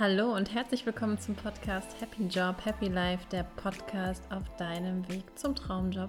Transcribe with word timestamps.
Hallo 0.00 0.34
und 0.34 0.54
herzlich 0.54 0.86
willkommen 0.86 1.18
zum 1.18 1.34
Podcast 1.34 2.00
Happy 2.00 2.24
Job, 2.24 2.56
Happy 2.64 2.88
Life, 2.88 3.26
der 3.30 3.42
Podcast 3.42 4.24
auf 4.32 4.44
deinem 4.56 5.06
Weg 5.10 5.24
zum 5.38 5.54
Traumjob. 5.54 6.08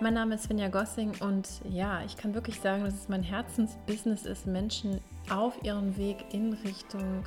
Mein 0.00 0.14
Name 0.14 0.36
ist 0.36 0.44
Svenja 0.44 0.68
Gossing 0.68 1.12
und 1.20 1.46
ja, 1.68 2.02
ich 2.06 2.16
kann 2.16 2.32
wirklich 2.32 2.58
sagen, 2.58 2.84
dass 2.84 2.94
es 2.94 3.10
mein 3.10 3.22
Herzensbusiness 3.22 4.24
ist, 4.24 4.46
Menschen 4.46 5.02
auf 5.28 5.62
ihrem 5.62 5.98
Weg 5.98 6.32
in 6.32 6.54
Richtung 6.54 7.24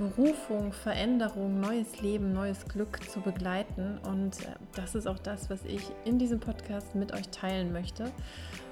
Berufung, 0.00 0.72
Veränderung, 0.72 1.60
neues 1.60 2.00
Leben, 2.00 2.32
neues 2.32 2.64
Glück 2.66 3.02
zu 3.10 3.20
begleiten. 3.20 3.98
Und 4.04 4.40
äh, 4.40 4.54
das 4.74 4.94
ist 4.94 5.06
auch 5.06 5.18
das, 5.18 5.50
was 5.50 5.62
ich 5.66 5.82
in 6.06 6.18
diesem 6.18 6.40
Podcast 6.40 6.94
mit 6.94 7.12
euch 7.12 7.28
teilen 7.28 7.70
möchte. 7.70 8.10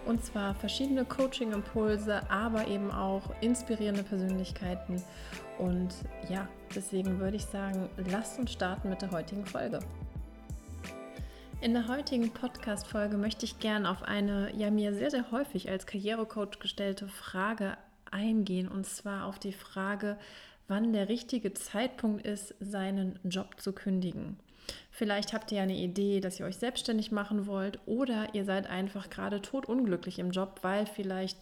Und 0.06 0.24
zwar 0.24 0.54
verschiedene 0.54 1.04
Coaching-Impulse, 1.04 2.22
aber 2.30 2.66
eben 2.66 2.90
auch 2.90 3.22
inspirierende 3.42 4.02
Persönlichkeiten 4.02 5.02
und 5.58 5.92
ja, 6.28 6.48
deswegen 6.74 7.18
würde 7.18 7.36
ich 7.36 7.44
sagen, 7.44 7.88
lasst 8.10 8.38
uns 8.38 8.52
starten 8.52 8.88
mit 8.88 9.02
der 9.02 9.10
heutigen 9.10 9.44
Folge. 9.44 9.80
In 11.60 11.74
der 11.74 11.88
heutigen 11.88 12.30
Podcast-Folge 12.30 13.16
möchte 13.16 13.44
ich 13.44 13.58
gerne 13.58 13.90
auf 13.90 14.02
eine 14.02 14.54
ja 14.56 14.70
mir 14.70 14.94
sehr, 14.94 15.10
sehr 15.10 15.30
häufig 15.32 15.68
als 15.68 15.86
Karrierecoach 15.86 16.60
gestellte 16.60 17.08
Frage 17.08 17.76
eingehen 18.10 18.68
und 18.68 18.86
zwar 18.86 19.26
auf 19.26 19.38
die 19.38 19.52
Frage, 19.52 20.16
wann 20.68 20.92
der 20.92 21.08
richtige 21.08 21.54
Zeitpunkt 21.54 22.24
ist, 22.24 22.54
seinen 22.60 23.18
Job 23.24 23.60
zu 23.60 23.72
kündigen. 23.72 24.38
Vielleicht 24.90 25.32
habt 25.32 25.50
ihr 25.50 25.62
eine 25.62 25.76
Idee, 25.76 26.20
dass 26.20 26.38
ihr 26.38 26.46
euch 26.46 26.56
selbstständig 26.56 27.10
machen 27.10 27.46
wollt 27.46 27.78
oder 27.86 28.34
ihr 28.34 28.44
seid 28.44 28.68
einfach 28.68 29.10
gerade 29.10 29.40
totunglücklich 29.40 30.18
im 30.18 30.30
Job, 30.30 30.60
weil 30.62 30.86
vielleicht 30.86 31.38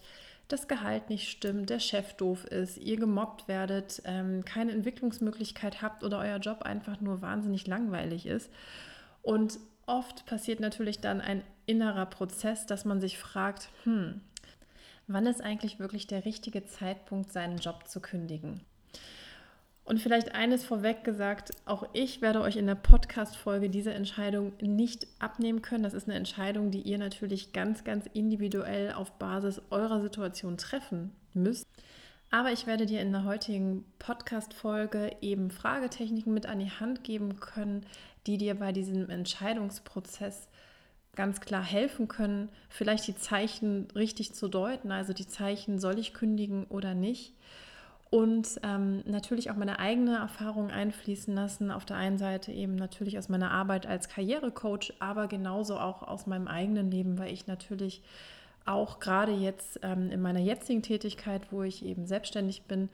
das 0.47 0.69
Gehalt 0.69 1.09
nicht 1.09 1.29
stimmt, 1.29 1.69
der 1.69 1.79
Chef 1.79 2.13
doof 2.13 2.45
ist, 2.45 2.77
ihr 2.77 2.97
gemobbt 2.97 3.47
werdet, 3.49 4.01
ähm, 4.05 4.45
keine 4.45 4.71
Entwicklungsmöglichkeit 4.71 5.81
habt 5.81 6.03
oder 6.03 6.19
euer 6.19 6.37
Job 6.37 6.61
einfach 6.61 7.01
nur 7.01 7.21
wahnsinnig 7.21 7.67
langweilig 7.67 8.25
ist. 8.25 8.49
Und 9.21 9.59
oft 9.85 10.25
passiert 10.25 10.61
natürlich 10.61 10.99
dann 10.99 11.19
ein 11.19 11.43
innerer 11.65 12.05
Prozess, 12.05 12.65
dass 12.65 12.85
man 12.85 13.01
sich 13.01 13.17
fragt, 13.17 13.69
hm, 13.83 14.21
wann 15.07 15.25
ist 15.25 15.41
eigentlich 15.41 15.79
wirklich 15.79 16.07
der 16.07 16.23
richtige 16.23 16.65
Zeitpunkt, 16.65 17.33
seinen 17.33 17.57
Job 17.57 17.87
zu 17.87 17.99
kündigen? 17.99 18.61
Und 19.87 20.01
vielleicht 20.01 20.35
eines 20.35 20.65
vorweg 20.65 21.05
gesagt, 21.05 21.51
auch 21.65 21.87
ich 21.93 22.21
werde 22.21 22.41
euch 22.41 22.57
in 22.57 22.67
der 22.67 22.75
Podcast-Folge 22.75 23.69
diese 23.69 23.93
Entscheidung 23.93 24.51
nicht 24.61 25.07
abnehmen 25.19 25.61
können. 25.61 25.83
Das 25.83 25.93
ist 25.93 26.09
eine 26.09 26.17
Entscheidung, 26.17 26.71
die 26.71 26.81
ihr 26.81 26.97
natürlich 26.97 27.53
ganz, 27.53 27.85
ganz 27.85 28.05
individuell 28.13 28.91
auf 28.91 29.13
Basis 29.13 29.61
eurer 29.69 30.01
Situation 30.01 30.57
treffen 30.57 31.11
müsst. 31.33 31.65
Aber 32.29 32.51
ich 32.51 32.67
werde 32.67 32.85
dir 32.85 32.99
in 32.99 33.13
der 33.13 33.23
heutigen 33.23 33.85
Podcast-Folge 33.99 35.15
eben 35.21 35.49
Fragetechniken 35.51 36.33
mit 36.33 36.47
an 36.47 36.59
die 36.59 36.71
Hand 36.71 37.05
geben 37.05 37.39
können, 37.39 37.85
die 38.25 38.37
dir 38.37 38.55
bei 38.55 38.73
diesem 38.73 39.09
Entscheidungsprozess 39.09 40.49
ganz 41.15 41.39
klar 41.39 41.63
helfen 41.63 42.09
können, 42.09 42.49
vielleicht 42.67 43.07
die 43.07 43.15
Zeichen 43.15 43.87
richtig 43.95 44.33
zu 44.33 44.49
deuten. 44.49 44.91
Also 44.91 45.13
die 45.13 45.27
Zeichen, 45.27 45.79
soll 45.79 45.97
ich 45.97 46.13
kündigen 46.13 46.65
oder 46.65 46.93
nicht? 46.93 47.33
Und 48.09 48.59
ähm, 48.63 49.03
natürlich 49.05 49.51
auch 49.51 49.55
meine 49.55 49.79
eigene 49.79 50.17
Erfahrung 50.17 50.71
einfließen 50.71 51.33
lassen. 51.35 51.71
Auf 51.71 51.83
der 51.83 51.97
einen 51.97 52.17
Seite 52.17 52.51
eben 52.51 52.75
natürlich 52.75 53.17
aus 53.17 53.27
meiner 53.27 53.51
Arbeit 53.51 53.85
als 53.85 54.07
Karrierecoach, 54.07 54.93
aber 54.99 55.27
genauso 55.27 55.77
auch 55.77 56.03
aus 56.03 56.25
meinem 56.25 56.47
eigenen 56.47 56.89
Leben, 56.89 57.17
weil 57.17 57.33
ich 57.33 57.47
natürlich 57.47 58.01
auch 58.65 58.99
gerade 58.99 59.33
jetzt 59.33 59.79
ähm, 59.83 60.09
in 60.11 60.21
meiner 60.21 60.39
jetzigen 60.39 60.81
Tätigkeit, 60.81 61.51
wo 61.51 61.63
ich 61.63 61.83
eben 61.85 62.05
selbstständig 62.05 62.63
bin, 62.63 62.89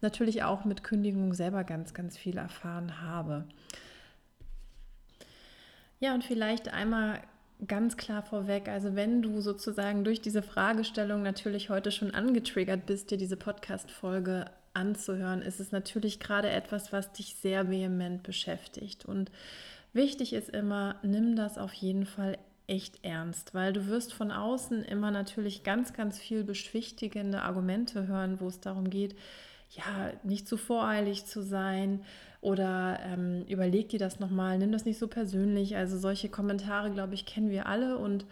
natürlich 0.00 0.42
auch 0.42 0.64
mit 0.64 0.82
Kündigung 0.82 1.32
selber 1.34 1.64
ganz, 1.64 1.94
ganz 1.94 2.16
viel 2.16 2.36
erfahren 2.36 3.02
habe. 3.02 3.44
Ja, 6.00 6.14
und 6.14 6.24
vielleicht 6.24 6.72
einmal 6.72 7.20
ganz 7.66 7.96
klar 7.96 8.22
vorweg, 8.22 8.68
also 8.68 8.94
wenn 8.96 9.22
du 9.22 9.40
sozusagen 9.40 10.04
durch 10.04 10.20
diese 10.20 10.42
Fragestellung 10.42 11.22
natürlich 11.22 11.70
heute 11.70 11.90
schon 11.90 12.12
angetriggert 12.12 12.84
bist, 12.84 13.10
dir 13.10 13.16
diese 13.16 13.36
Podcast-Folge 13.36 14.44
anzuhören, 14.76 15.42
ist 15.42 15.58
es 15.58 15.72
natürlich 15.72 16.20
gerade 16.20 16.50
etwas, 16.50 16.92
was 16.92 17.12
dich 17.12 17.34
sehr 17.34 17.70
vehement 17.70 18.22
beschäftigt. 18.22 19.04
Und 19.04 19.32
wichtig 19.92 20.32
ist 20.32 20.50
immer, 20.50 20.96
nimm 21.02 21.34
das 21.34 21.58
auf 21.58 21.72
jeden 21.72 22.06
Fall 22.06 22.38
echt 22.68 23.04
ernst, 23.04 23.54
weil 23.54 23.72
du 23.72 23.86
wirst 23.86 24.12
von 24.12 24.30
außen 24.30 24.84
immer 24.84 25.10
natürlich 25.10 25.62
ganz, 25.62 25.92
ganz 25.92 26.18
viel 26.18 26.44
beschwichtigende 26.44 27.42
Argumente 27.42 28.06
hören, 28.06 28.40
wo 28.40 28.48
es 28.48 28.60
darum 28.60 28.90
geht, 28.90 29.16
ja, 29.70 30.12
nicht 30.22 30.46
zu 30.46 30.56
voreilig 30.56 31.26
zu 31.26 31.42
sein 31.42 32.04
oder 32.40 33.00
ähm, 33.02 33.44
überleg 33.48 33.88
dir 33.88 33.98
das 33.98 34.20
nochmal, 34.20 34.58
nimm 34.58 34.72
das 34.72 34.84
nicht 34.84 34.98
so 34.98 35.08
persönlich. 35.08 35.76
Also 35.76 35.98
solche 35.98 36.28
Kommentare, 36.28 36.90
glaube 36.90 37.14
ich, 37.14 37.26
kennen 37.26 37.50
wir 37.50 37.66
alle 37.66 37.98
und 37.98 38.24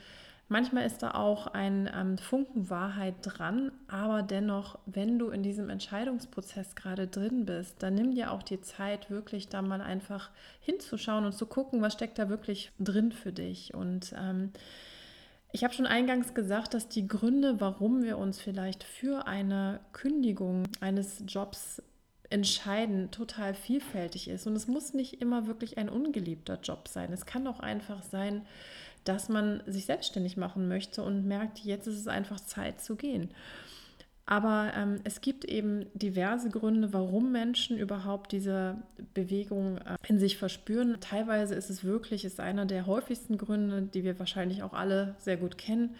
manchmal 0.48 0.86
ist 0.86 1.02
da 1.02 1.12
auch 1.12 1.46
ein 1.48 1.90
ähm, 1.94 2.18
Funken 2.18 2.70
Wahrheit 2.70 3.14
dran, 3.22 3.72
aber 3.88 4.22
dennoch, 4.22 4.78
wenn 4.86 5.18
du 5.18 5.30
in 5.30 5.42
diesem 5.42 5.70
Entscheidungsprozess 5.70 6.74
gerade 6.74 7.06
drin 7.06 7.46
bist, 7.46 7.82
dann 7.82 7.94
nimm 7.94 8.14
dir 8.14 8.30
auch 8.32 8.42
die 8.42 8.60
Zeit, 8.60 9.10
wirklich 9.10 9.48
da 9.48 9.62
mal 9.62 9.80
einfach 9.80 10.30
hinzuschauen 10.60 11.24
und 11.24 11.32
zu 11.32 11.46
gucken, 11.46 11.82
was 11.82 11.94
steckt 11.94 12.18
da 12.18 12.28
wirklich 12.28 12.72
drin 12.78 13.12
für 13.12 13.32
dich 13.32 13.74
und 13.74 14.14
ähm, 14.18 14.52
ich 15.54 15.62
habe 15.62 15.72
schon 15.72 15.86
eingangs 15.86 16.34
gesagt, 16.34 16.74
dass 16.74 16.88
die 16.88 17.06
Gründe, 17.06 17.60
warum 17.60 18.02
wir 18.02 18.18
uns 18.18 18.40
vielleicht 18.40 18.82
für 18.82 19.28
eine 19.28 19.78
Kündigung 19.92 20.64
eines 20.80 21.22
Jobs 21.28 21.80
entscheiden, 22.28 23.12
total 23.12 23.54
vielfältig 23.54 24.26
ist. 24.26 24.48
Und 24.48 24.56
es 24.56 24.66
muss 24.66 24.94
nicht 24.94 25.22
immer 25.22 25.46
wirklich 25.46 25.78
ein 25.78 25.88
ungeliebter 25.88 26.58
Job 26.60 26.88
sein. 26.88 27.12
Es 27.12 27.24
kann 27.24 27.46
auch 27.46 27.60
einfach 27.60 28.02
sein, 28.02 28.44
dass 29.04 29.28
man 29.28 29.62
sich 29.66 29.86
selbstständig 29.86 30.36
machen 30.36 30.68
möchte 30.68 31.02
und 31.02 31.26
merkt, 31.26 31.58
jetzt 31.60 31.86
ist 31.86 31.98
es 31.98 32.08
einfach 32.08 32.40
Zeit 32.40 32.80
zu 32.80 32.96
gehen. 32.96 33.30
Aber 34.26 34.72
ähm, 34.74 35.00
es 35.04 35.20
gibt 35.20 35.44
eben 35.44 35.86
diverse 35.92 36.48
Gründe, 36.48 36.94
warum 36.94 37.30
Menschen 37.30 37.76
überhaupt 37.76 38.32
diese 38.32 38.76
Bewegung 39.12 39.76
äh, 39.78 39.96
in 40.08 40.18
sich 40.18 40.38
verspüren. 40.38 40.96
Teilweise 41.00 41.54
ist 41.54 41.68
es 41.68 41.84
wirklich, 41.84 42.24
ist 42.24 42.40
einer 42.40 42.64
der 42.64 42.86
häufigsten 42.86 43.36
Gründe, 43.36 43.82
die 43.82 44.02
wir 44.02 44.18
wahrscheinlich 44.18 44.62
auch 44.62 44.72
alle 44.72 45.14
sehr 45.18 45.36
gut 45.36 45.58
kennen, 45.58 45.94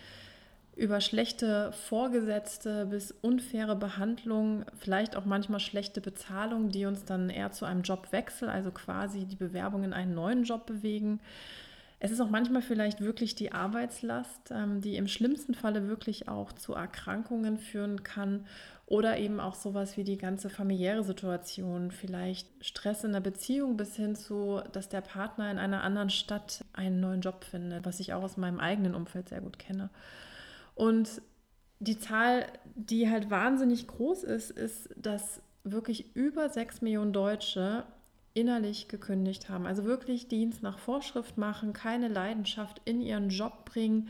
über 0.75 1.01
schlechte 1.01 1.71
Vorgesetzte 1.73 2.87
bis 2.87 3.13
unfaire 3.21 3.77
Behandlung, 3.77 4.65
vielleicht 4.79 5.17
auch 5.17 5.27
manchmal 5.27 5.61
schlechte 5.61 6.01
Bezahlung, 6.01 6.71
die 6.71 6.87
uns 6.87 7.05
dann 7.05 7.31
eher 7.31 7.53
zu 7.53 7.65
einem 7.65 7.83
Jobwechsel, 7.83 8.49
also 8.49 8.71
quasi 8.71 9.27
die 9.27 9.37
Bewerbung 9.37 9.85
in 9.85 9.93
einen 9.93 10.15
neuen 10.15 10.45
Job 10.45 10.67
bewegen. 10.67 11.21
Es 12.01 12.11
ist 12.11 12.21
auch 12.21 12.31
manchmal 12.31 12.63
vielleicht 12.63 13.01
wirklich 13.01 13.35
die 13.35 13.53
Arbeitslast, 13.53 14.51
ähm, 14.51 14.81
die 14.81 14.97
im 14.97 15.09
schlimmsten 15.09 15.55
Falle 15.55 15.89
wirklich 15.89 16.29
auch 16.29 16.53
zu 16.53 16.75
Erkrankungen 16.75 17.59
führen 17.59 18.03
kann 18.03 18.47
oder 18.87 19.19
eben 19.19 19.41
auch 19.41 19.55
sowas 19.55 19.97
wie 19.97 20.05
die 20.05 20.19
ganze 20.19 20.51
familiäre 20.51 21.03
Situation, 21.05 21.91
vielleicht 21.91 22.49
Stress 22.65 23.05
in 23.05 23.13
der 23.13 23.21
Beziehung 23.21 23.77
bis 23.77 23.97
hin 23.97 24.15
zu, 24.15 24.61
dass 24.73 24.91
der 24.91 25.01
Partner 25.01 25.51
in 25.51 25.59
einer 25.59 25.83
anderen 25.83 26.11
Stadt 26.11 26.65
einen 26.75 27.01
neuen 27.01 27.23
Job 27.23 27.45
findet, 27.45 27.87
was 27.87 28.01
ich 28.01 28.13
auch 28.13 28.23
aus 28.23 28.37
meinem 28.37 28.61
eigenen 28.61 28.95
Umfeld 28.95 29.31
sehr 29.31 29.41
gut 29.41 29.59
kenne. 29.59 29.89
Und 30.75 31.23
die 31.79 31.99
Zahl, 31.99 32.47
die 32.75 33.09
halt 33.09 33.31
wahnsinnig 33.31 33.87
groß 33.87 34.25
ist, 34.25 34.51
ist, 34.51 34.91
dass 34.97 35.41
wirklich 35.65 36.15
über 36.15 36.51
sechs 36.51 36.83
Millionen 36.83 37.13
Deutsche 37.13 37.85
innerlich 38.35 38.89
gekündigt 38.89 39.49
haben. 39.49 39.67
Also 39.67 39.85
wirklich 39.85 40.29
Dienst 40.29 40.63
nach 40.63 40.79
Vorschrift 40.79 41.39
machen, 41.39 41.73
keine 41.73 42.09
Leidenschaft 42.09 42.83
in 42.85 43.01
ihren 43.01 43.31
Job 43.31 43.65
bringen, 43.65 44.09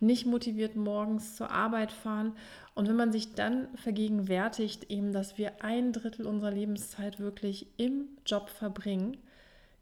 nicht 0.00 0.26
motiviert 0.26 0.76
morgens 0.76 1.36
zur 1.36 1.50
Arbeit 1.50 1.92
fahren. 1.92 2.32
Und 2.74 2.88
wenn 2.88 2.96
man 2.96 3.12
sich 3.12 3.34
dann 3.34 3.68
vergegenwärtigt, 3.76 4.90
eben, 4.90 5.12
dass 5.12 5.38
wir 5.38 5.62
ein 5.62 5.92
Drittel 5.92 6.26
unserer 6.26 6.50
Lebenszeit 6.50 7.20
wirklich 7.20 7.66
im 7.76 8.08
Job 8.24 8.48
verbringen, 8.48 9.16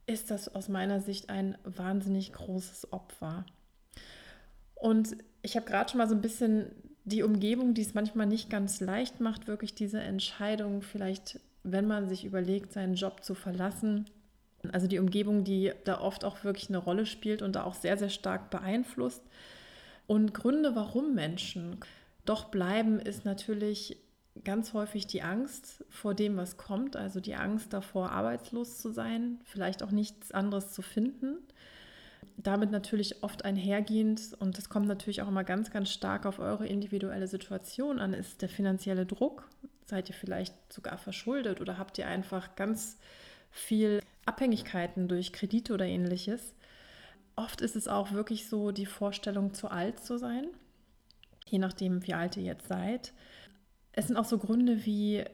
ist 0.06 0.30
das 0.30 0.54
aus 0.54 0.68
meiner 0.68 1.00
Sicht 1.00 1.30
ein 1.30 1.56
wahnsinnig 1.64 2.32
großes 2.32 2.92
Opfer. 2.92 3.44
Und 4.74 5.16
ich 5.42 5.56
habe 5.56 5.66
gerade 5.66 5.90
schon 5.90 5.98
mal 5.98 6.08
so 6.08 6.14
ein 6.14 6.22
bisschen 6.22 6.66
die 7.04 7.22
Umgebung, 7.22 7.74
die 7.74 7.82
es 7.82 7.94
manchmal 7.94 8.26
nicht 8.26 8.50
ganz 8.50 8.80
leicht 8.80 9.20
macht, 9.20 9.46
wirklich 9.46 9.74
diese 9.74 10.00
Entscheidung 10.00 10.82
vielleicht 10.82 11.40
wenn 11.64 11.86
man 11.86 12.08
sich 12.08 12.24
überlegt, 12.24 12.72
seinen 12.72 12.94
Job 12.94 13.22
zu 13.22 13.34
verlassen. 13.34 14.06
Also 14.72 14.86
die 14.86 14.98
Umgebung, 14.98 15.44
die 15.44 15.72
da 15.84 16.00
oft 16.00 16.24
auch 16.24 16.44
wirklich 16.44 16.68
eine 16.68 16.78
Rolle 16.78 17.06
spielt 17.06 17.42
und 17.42 17.56
da 17.56 17.64
auch 17.64 17.74
sehr, 17.74 17.96
sehr 17.96 18.10
stark 18.10 18.50
beeinflusst. 18.50 19.22
Und 20.06 20.34
Gründe, 20.34 20.74
warum 20.74 21.14
Menschen 21.14 21.76
doch 22.24 22.46
bleiben, 22.46 22.98
ist 22.98 23.24
natürlich 23.24 23.96
ganz 24.44 24.72
häufig 24.72 25.06
die 25.06 25.22
Angst 25.22 25.84
vor 25.88 26.14
dem, 26.14 26.36
was 26.36 26.56
kommt. 26.56 26.96
Also 26.96 27.20
die 27.20 27.34
Angst 27.34 27.72
davor, 27.72 28.10
arbeitslos 28.10 28.78
zu 28.78 28.90
sein, 28.90 29.40
vielleicht 29.44 29.82
auch 29.82 29.90
nichts 29.90 30.32
anderes 30.32 30.72
zu 30.72 30.82
finden. 30.82 31.38
damit 32.36 32.70
natürlich 32.70 33.22
oft 33.22 33.44
einhergehend, 33.44 34.34
und 34.38 34.58
das 34.58 34.68
kommt 34.68 34.86
natürlich 34.86 35.22
auch 35.22 35.28
immer 35.28 35.44
ganz, 35.44 35.70
ganz 35.70 35.90
stark 35.90 36.26
auf 36.26 36.38
eure 36.38 36.66
individuelle 36.66 37.26
Situation 37.26 37.98
an, 37.98 38.14
ist 38.14 38.42
der 38.42 38.48
finanzielle 38.48 39.06
Druck. 39.06 39.48
Seid 39.92 40.08
ihr 40.08 40.14
vielleicht 40.14 40.54
sogar 40.72 40.96
verschuldet 40.96 41.60
oder 41.60 41.76
habt 41.76 41.98
ihr 41.98 42.06
einfach 42.06 42.56
ganz 42.56 42.96
viel 43.50 44.00
Abhängigkeiten 44.24 45.06
durch 45.06 45.34
Kredite 45.34 45.74
oder 45.74 45.84
ähnliches? 45.84 46.54
Oft 47.36 47.60
ist 47.60 47.76
es 47.76 47.88
auch 47.88 48.12
wirklich 48.12 48.48
so 48.48 48.70
die 48.70 48.86
Vorstellung, 48.86 49.52
zu 49.52 49.68
alt 49.68 50.00
zu 50.00 50.16
sein, 50.16 50.46
je 51.46 51.58
nachdem, 51.58 52.06
wie 52.06 52.14
alt 52.14 52.38
ihr 52.38 52.42
jetzt 52.42 52.68
seid. 52.68 53.12
Es 53.92 54.06
sind 54.06 54.16
auch 54.16 54.24
so 54.24 54.38
Gründe 54.38 54.86
wie, 54.86 55.26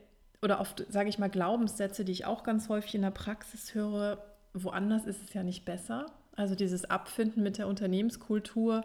oder 0.43 0.61
oft, 0.61 0.85
sage 0.89 1.09
ich 1.09 1.21
mal, 1.21 1.31
Glaubenssätze, 1.31 2.05
die 2.05 2.11
ich 2.11 2.27
auch 2.27 2.43
ganz 2.43 2.69
häufig 2.69 2.97
in 2.97 3.03
der 3.03 3.13
Praxis 3.13 3.77
höre, 3.77 4.25
woanders 4.55 5.07
ist 5.07 5.23
es 5.23 5.35
ja 5.35 5.45
nicht 5.45 5.67
besser. 5.67 6.07
Also 6.35 6.57
dieses 6.57 6.85
Abfinden 6.85 7.45
mit 7.45 7.59
der 7.59 7.69
Unternehmenskultur, 7.69 8.85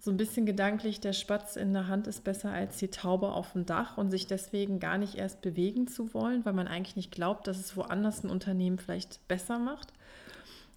so 0.00 0.10
ein 0.10 0.16
bisschen 0.16 0.46
gedanklich, 0.46 1.00
der 1.00 1.12
Spatz 1.12 1.56
in 1.56 1.72
der 1.72 1.86
Hand 1.86 2.06
ist 2.06 2.24
besser 2.24 2.50
als 2.50 2.78
die 2.78 2.88
Taube 2.88 3.32
auf 3.32 3.52
dem 3.52 3.66
Dach 3.66 3.98
und 3.98 4.10
sich 4.10 4.26
deswegen 4.26 4.80
gar 4.80 4.98
nicht 4.98 5.16
erst 5.16 5.42
bewegen 5.42 5.86
zu 5.88 6.14
wollen, 6.14 6.44
weil 6.44 6.54
man 6.54 6.68
eigentlich 6.68 6.96
nicht 6.96 7.12
glaubt, 7.12 7.46
dass 7.46 7.58
es 7.58 7.76
woanders 7.76 8.24
ein 8.24 8.30
Unternehmen 8.30 8.78
vielleicht 8.78 9.26
besser 9.28 9.58
macht. 9.58 9.92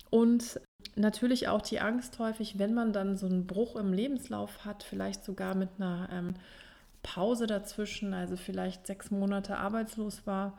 Und 0.09 0.59
natürlich 0.95 1.47
auch 1.47 1.61
die 1.61 1.79
Angst 1.79 2.19
häufig, 2.19 2.59
wenn 2.59 2.73
man 2.73 2.91
dann 2.91 3.17
so 3.17 3.25
einen 3.25 3.47
Bruch 3.47 3.77
im 3.77 3.93
Lebenslauf 3.93 4.65
hat, 4.65 4.83
vielleicht 4.83 5.23
sogar 5.23 5.55
mit 5.55 5.69
einer 5.77 6.09
ähm, 6.11 6.33
Pause 7.01 7.47
dazwischen, 7.47 8.13
also 8.13 8.35
vielleicht 8.35 8.85
sechs 8.85 9.09
Monate 9.09 9.57
arbeitslos 9.57 10.27
war 10.27 10.53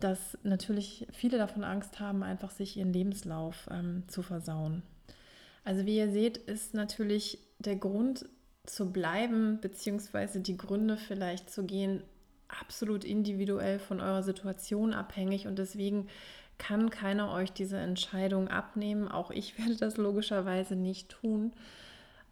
dass 0.00 0.38
natürlich 0.42 1.06
viele 1.12 1.38
davon 1.38 1.64
Angst 1.64 2.00
haben, 2.00 2.22
einfach 2.22 2.50
sich 2.50 2.76
ihren 2.76 2.92
Lebenslauf 2.92 3.68
ähm, 3.70 4.04
zu 4.06 4.22
versauen. 4.22 4.82
Also 5.64 5.86
wie 5.86 5.96
ihr 5.96 6.10
seht, 6.10 6.36
ist 6.36 6.74
natürlich 6.74 7.38
der 7.58 7.76
Grund 7.76 8.28
zu 8.64 8.92
bleiben, 8.92 9.60
beziehungsweise 9.60 10.40
die 10.40 10.56
Gründe 10.56 10.96
vielleicht 10.96 11.50
zu 11.50 11.64
gehen, 11.64 12.02
absolut 12.48 13.04
individuell 13.04 13.78
von 13.78 14.00
eurer 14.00 14.22
Situation 14.22 14.94
abhängig 14.94 15.46
und 15.46 15.58
deswegen 15.58 16.08
kann 16.56 16.90
keiner 16.90 17.32
euch 17.32 17.52
diese 17.52 17.78
Entscheidung 17.78 18.48
abnehmen. 18.48 19.08
Auch 19.08 19.30
ich 19.30 19.58
werde 19.58 19.76
das 19.76 19.96
logischerweise 19.96 20.76
nicht 20.76 21.08
tun. 21.08 21.52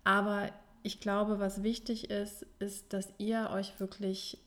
Aber 0.05 0.51
ich 0.83 1.01
glaube, 1.01 1.41
was 1.41 1.63
wichtig 1.63 2.11
ist, 2.11 2.47
ist, 2.59 2.93
dass 2.93 3.13
ihr 3.19 3.51
euch 3.53 3.79
wirklich 3.81 4.39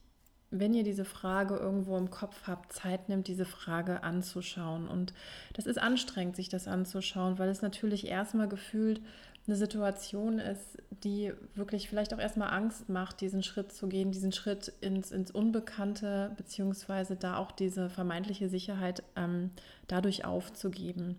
wenn 0.52 0.74
ihr 0.74 0.84
diese 0.84 1.06
Frage 1.06 1.56
irgendwo 1.56 1.96
im 1.98 2.10
Kopf 2.10 2.48
habt, 2.48 2.74
Zeit 2.74 3.08
nimmt, 3.08 3.28
diese 3.28 3.46
Frage 3.46 4.04
anzuschauen. 4.04 4.88
Und 4.88 5.14
das 5.54 5.68
ist 5.68 5.78
anstrengend, 5.78 6.36
sich 6.36 6.50
das 6.50 6.68
anzuschauen, 6.68 7.38
weil 7.38 7.50
es 7.50 7.62
natürlich 7.62 8.08
erstmal 8.08 8.48
gefühlt 8.48 9.02
eine 9.48 9.56
Situation 9.56 10.40
ist, 10.40 10.78
die 11.04 11.34
wirklich 11.56 11.90
vielleicht 11.90 12.14
auch 12.14 12.20
erstmal 12.20 12.52
Angst 12.52 12.90
macht, 12.90 13.22
diesen 13.22 13.42
Schritt 13.42 13.72
zu 13.72 13.88
gehen, 13.88 14.12
diesen 14.12 14.32
Schritt 14.32 14.72
ins, 14.82 15.12
ins 15.12 15.32
Unbekannte, 15.32 16.32
beziehungsweise 16.38 17.16
da 17.16 17.38
auch 17.38 17.52
diese 17.52 17.90
vermeintliche 17.90 18.50
Sicherheit 18.50 19.04
ähm, 19.16 19.52
dadurch 19.88 20.26
aufzugeben. 20.26 21.18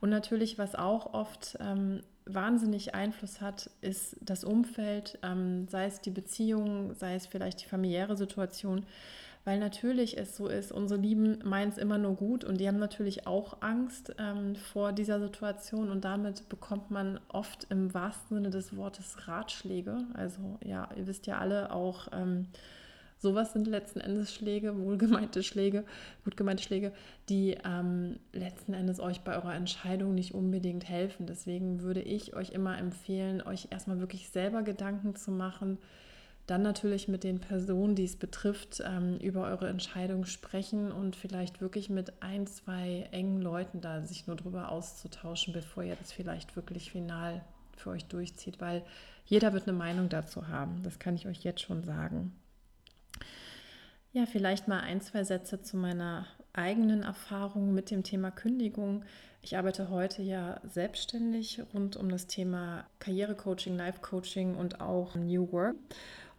Und 0.00 0.10
natürlich, 0.10 0.58
was 0.58 0.74
auch 0.74 1.14
oft 1.14 1.56
ähm, 1.60 2.00
wahnsinnig 2.26 2.94
Einfluss 2.94 3.40
hat, 3.40 3.70
ist 3.80 4.16
das 4.20 4.44
Umfeld, 4.44 5.18
ähm, 5.22 5.68
sei 5.68 5.86
es 5.86 6.00
die 6.00 6.10
Beziehung, 6.10 6.94
sei 6.94 7.14
es 7.14 7.26
vielleicht 7.26 7.62
die 7.62 7.68
familiäre 7.68 8.16
Situation, 8.16 8.84
weil 9.44 9.58
natürlich 9.58 10.18
es 10.18 10.36
so 10.36 10.48
ist, 10.48 10.72
unsere 10.72 11.00
Lieben 11.00 11.38
meinen 11.44 11.70
es 11.70 11.78
immer 11.78 11.98
nur 11.98 12.14
gut 12.14 12.44
und 12.44 12.60
die 12.60 12.68
haben 12.68 12.78
natürlich 12.78 13.26
auch 13.26 13.58
Angst 13.60 14.14
ähm, 14.18 14.56
vor 14.56 14.92
dieser 14.92 15.20
Situation 15.20 15.90
und 15.90 16.04
damit 16.04 16.48
bekommt 16.48 16.90
man 16.90 17.20
oft 17.28 17.66
im 17.70 17.94
wahrsten 17.94 18.36
Sinne 18.36 18.50
des 18.50 18.76
Wortes 18.76 19.28
Ratschläge. 19.28 19.98
Also 20.14 20.58
ja, 20.64 20.88
ihr 20.96 21.06
wisst 21.06 21.26
ja 21.26 21.38
alle 21.38 21.72
auch, 21.72 22.08
ähm, 22.12 22.48
Sowas 23.20 23.52
sind 23.52 23.66
letzten 23.66 24.00
Endes 24.00 24.32
Schläge, 24.32 24.78
wohlgemeinte 24.78 25.42
Schläge, 25.42 25.84
gut 26.24 26.36
gemeinte 26.36 26.62
Schläge, 26.62 26.92
die 27.28 27.58
ähm, 27.64 28.20
letzten 28.32 28.74
Endes 28.74 29.00
euch 29.00 29.22
bei 29.22 29.34
eurer 29.34 29.54
Entscheidung 29.54 30.14
nicht 30.14 30.34
unbedingt 30.34 30.88
helfen. 30.88 31.26
Deswegen 31.26 31.82
würde 31.82 32.00
ich 32.00 32.34
euch 32.36 32.50
immer 32.50 32.78
empfehlen, 32.78 33.42
euch 33.42 33.68
erstmal 33.70 33.98
wirklich 33.98 34.28
selber 34.28 34.62
Gedanken 34.62 35.16
zu 35.16 35.32
machen, 35.32 35.78
dann 36.48 36.62
natürlich 36.62 37.08
mit 37.08 37.24
den 37.24 37.40
Personen, 37.40 37.94
die 37.94 38.04
es 38.04 38.16
betrifft, 38.16 38.82
ähm, 38.84 39.18
über 39.18 39.44
eure 39.44 39.68
Entscheidung 39.68 40.24
sprechen 40.24 40.90
und 40.90 41.14
vielleicht 41.14 41.60
wirklich 41.60 41.90
mit 41.90 42.22
ein, 42.22 42.46
zwei 42.46 43.06
engen 43.12 43.42
Leuten 43.42 43.82
da 43.82 44.00
sich 44.02 44.26
nur 44.26 44.36
drüber 44.36 44.70
auszutauschen, 44.70 45.52
bevor 45.52 45.82
ihr 45.82 45.94
das 45.96 46.10
vielleicht 46.10 46.56
wirklich 46.56 46.90
final 46.90 47.44
für 47.76 47.90
euch 47.90 48.06
durchzieht, 48.06 48.62
weil 48.62 48.82
jeder 49.26 49.52
wird 49.52 49.68
eine 49.68 49.76
Meinung 49.76 50.08
dazu 50.08 50.48
haben. 50.48 50.82
Das 50.82 50.98
kann 50.98 51.14
ich 51.14 51.28
euch 51.28 51.44
jetzt 51.44 51.60
schon 51.60 51.84
sagen. 51.84 52.32
Ja, 54.12 54.24
vielleicht 54.24 54.68
mal 54.68 54.80
ein, 54.80 55.02
zwei 55.02 55.24
Sätze 55.24 55.60
zu 55.60 55.76
meiner 55.76 56.26
eigenen 56.54 57.02
Erfahrung 57.02 57.74
mit 57.74 57.90
dem 57.90 58.04
Thema 58.04 58.30
Kündigung. 58.30 59.04
Ich 59.42 59.58
arbeite 59.58 59.90
heute 59.90 60.22
ja 60.22 60.60
selbstständig 60.64 61.62
rund 61.74 61.96
um 61.96 62.08
das 62.08 62.26
Thema 62.26 62.86
Karrierecoaching, 63.00 63.76
Life-Coaching 63.76 64.54
und 64.54 64.80
auch 64.80 65.14
New 65.14 65.52
Work. 65.52 65.76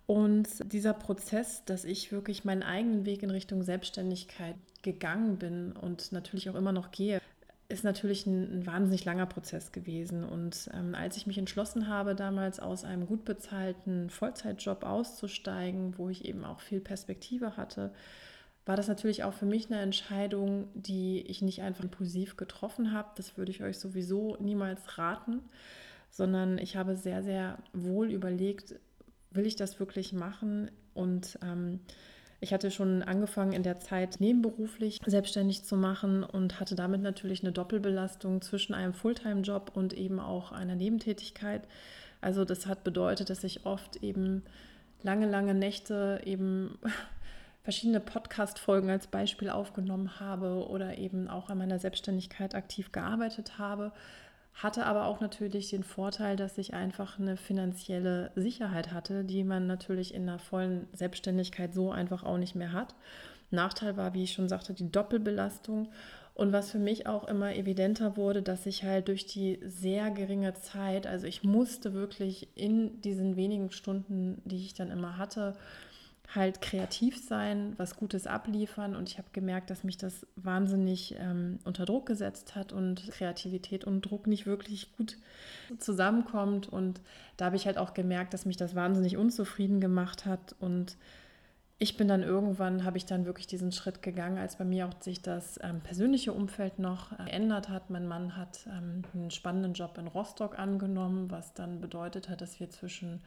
Und 0.09 0.73
dieser 0.73 0.93
Prozess, 0.93 1.63
dass 1.65 1.85
ich 1.85 2.11
wirklich 2.11 2.43
meinen 2.43 2.63
eigenen 2.63 3.05
Weg 3.05 3.21
in 3.21 3.29
Richtung 3.29 3.61
Selbstständigkeit 3.61 4.55
gegangen 4.81 5.37
bin 5.37 5.71
und 5.73 6.11
natürlich 6.11 6.49
auch 6.49 6.55
immer 6.55 6.71
noch 6.71 6.89
gehe, 6.89 7.21
ist 7.67 7.83
natürlich 7.83 8.25
ein, 8.25 8.61
ein, 8.61 8.65
wahnsinnig 8.65 9.05
langer 9.05 9.27
Prozess 9.27 9.71
gewesen. 9.71 10.23
Und 10.23 10.67
ähm, 10.73 10.95
als 10.95 11.15
ich 11.15 11.27
mich 11.27 11.37
entschlossen 11.37 11.87
habe, 11.87 12.15
damals 12.15 12.59
aus 12.59 12.85
einem 12.85 13.05
gut 13.05 13.23
bezahlten 13.23 14.09
Vollzeitjob 14.09 14.83
auszusteigen, 14.83 15.95
wo 15.99 16.09
ich 16.09 16.25
eben 16.25 16.43
auch 16.43 16.59
viel 16.59 16.79
Perspektive 16.79 17.55
hatte, 17.55 17.93
war 18.65 18.75
das 18.75 18.87
natürlich 18.87 19.23
auch 19.23 19.33
für 19.33 19.45
mich 19.45 19.69
eine 19.69 19.79
Entscheidung, 19.79 20.69
die 20.73 21.21
ich 21.21 21.43
nicht 21.43 21.61
einfach 21.61 21.83
impulsiv 21.83 22.35
getroffen 22.35 22.93
habe. 22.93 23.09
Das 23.15 23.37
würde 23.37 23.51
ich 23.51 23.61
euch 23.61 23.77
sowieso 23.77 24.37
niemals 24.39 24.97
raten, 24.97 25.43
sondern 26.09 26.57
ich 26.57 26.77
habe 26.77 26.95
sehr, 26.95 27.21
sehr 27.21 27.59
wohl 27.73 28.09
überlegt, 28.11 28.73
will 29.31 29.45
ich 29.45 29.55
das 29.55 29.79
wirklich 29.79 30.13
machen? 30.13 30.71
Und 30.93 31.37
ähm, 31.43 31.79
ich 32.41 32.53
hatte 32.53 32.71
schon 32.71 33.03
angefangen 33.03 33.51
in 33.51 33.63
der 33.63 33.79
Zeit 33.79 34.17
nebenberuflich 34.19 34.99
selbstständig 35.05 35.63
zu 35.63 35.75
machen 35.75 36.23
und 36.23 36.59
hatte 36.59 36.75
damit 36.75 37.01
natürlich 37.01 37.43
eine 37.43 37.51
Doppelbelastung 37.51 38.41
zwischen 38.41 38.73
einem 38.73 38.93
Fulltime-Job 38.93 39.71
und 39.73 39.93
eben 39.93 40.19
auch 40.19 40.51
einer 40.51 40.75
Nebentätigkeit. 40.75 41.67
Also 42.21 42.45
das 42.45 42.65
hat 42.65 42.83
bedeutet, 42.83 43.29
dass 43.29 43.43
ich 43.43 43.65
oft 43.65 43.97
eben 44.03 44.43
lange, 45.03 45.29
lange 45.29 45.53
Nächte 45.53 46.21
eben 46.23 46.77
verschiedene 47.63 47.99
Podcast-Folgen 47.99 48.89
als 48.89 49.07
Beispiel 49.07 49.49
aufgenommen 49.49 50.19
habe 50.19 50.67
oder 50.67 50.97
eben 50.97 51.27
auch 51.27 51.49
an 51.49 51.57
meiner 51.57 51.79
Selbstständigkeit 51.79 52.55
aktiv 52.55 52.91
gearbeitet 52.91 53.57
habe 53.57 53.91
hatte 54.61 54.85
aber 54.85 55.05
auch 55.05 55.21
natürlich 55.21 55.69
den 55.69 55.83
Vorteil, 55.83 56.35
dass 56.35 56.57
ich 56.57 56.73
einfach 56.73 57.17
eine 57.17 57.37
finanzielle 57.37 58.31
Sicherheit 58.35 58.91
hatte, 58.91 59.23
die 59.23 59.43
man 59.43 59.67
natürlich 59.67 60.13
in 60.13 60.23
einer 60.23 60.39
vollen 60.39 60.87
Selbstständigkeit 60.91 61.73
so 61.73 61.91
einfach 61.91 62.23
auch 62.23 62.37
nicht 62.37 62.55
mehr 62.55 62.73
hat. 62.73 62.93
Nachteil 63.51 63.95
war, 63.95 64.13
wie 64.13 64.23
ich 64.23 64.33
schon 64.33 64.49
sagte, 64.49 64.73
die 64.73 64.91
Doppelbelastung. 64.91 65.89
Und 66.33 66.53
was 66.53 66.71
für 66.71 66.79
mich 66.79 67.05
auch 67.05 67.27
immer 67.27 67.53
evidenter 67.55 68.15
wurde, 68.15 68.41
dass 68.41 68.65
ich 68.65 68.83
halt 68.83 69.09
durch 69.09 69.25
die 69.25 69.59
sehr 69.65 70.09
geringe 70.09 70.53
Zeit, 70.53 71.05
also 71.05 71.27
ich 71.27 71.43
musste 71.43 71.93
wirklich 71.93 72.47
in 72.55 73.01
diesen 73.01 73.35
wenigen 73.35 73.71
Stunden, 73.71 74.41
die 74.45 74.57
ich 74.57 74.73
dann 74.73 74.89
immer 74.89 75.17
hatte, 75.17 75.57
halt 76.35 76.61
kreativ 76.61 77.17
sein, 77.17 77.73
was 77.77 77.95
Gutes 77.95 78.27
abliefern. 78.27 78.95
Und 78.95 79.09
ich 79.09 79.17
habe 79.17 79.29
gemerkt, 79.33 79.69
dass 79.69 79.83
mich 79.83 79.97
das 79.97 80.27
wahnsinnig 80.35 81.15
ähm, 81.19 81.59
unter 81.63 81.85
Druck 81.85 82.05
gesetzt 82.05 82.55
hat 82.55 82.71
und 82.71 83.09
Kreativität 83.11 83.83
und 83.83 84.01
Druck 84.01 84.27
nicht 84.27 84.45
wirklich 84.45 84.95
gut 84.95 85.17
zusammenkommt. 85.79 86.69
Und 86.69 87.01
da 87.37 87.45
habe 87.45 87.55
ich 87.55 87.65
halt 87.65 87.77
auch 87.77 87.93
gemerkt, 87.93 88.33
dass 88.33 88.45
mich 88.45 88.57
das 88.57 88.75
wahnsinnig 88.75 89.17
unzufrieden 89.17 89.81
gemacht 89.81 90.25
hat. 90.25 90.55
Und 90.59 90.97
ich 91.79 91.97
bin 91.97 92.07
dann 92.07 92.21
irgendwann, 92.21 92.83
habe 92.83 92.97
ich 92.97 93.05
dann 93.05 93.25
wirklich 93.25 93.47
diesen 93.47 93.71
Schritt 93.71 94.03
gegangen, 94.03 94.37
als 94.37 94.57
bei 94.57 94.65
mir 94.65 94.87
auch 94.87 95.01
sich 95.01 95.23
das 95.23 95.59
ähm, 95.63 95.81
persönliche 95.81 96.33
Umfeld 96.33 96.77
noch 96.77 97.13
äh, 97.13 97.23
geändert 97.23 97.69
hat. 97.69 97.89
Mein 97.89 98.07
Mann 98.07 98.37
hat 98.37 98.67
ähm, 98.67 99.01
einen 99.15 99.31
spannenden 99.31 99.73
Job 99.73 99.97
in 99.97 100.05
Rostock 100.05 100.59
angenommen, 100.59 101.31
was 101.31 101.55
dann 101.55 101.81
bedeutet 101.81 102.29
hat, 102.29 102.41
dass 102.41 102.59
wir 102.59 102.69
zwischen 102.69 103.21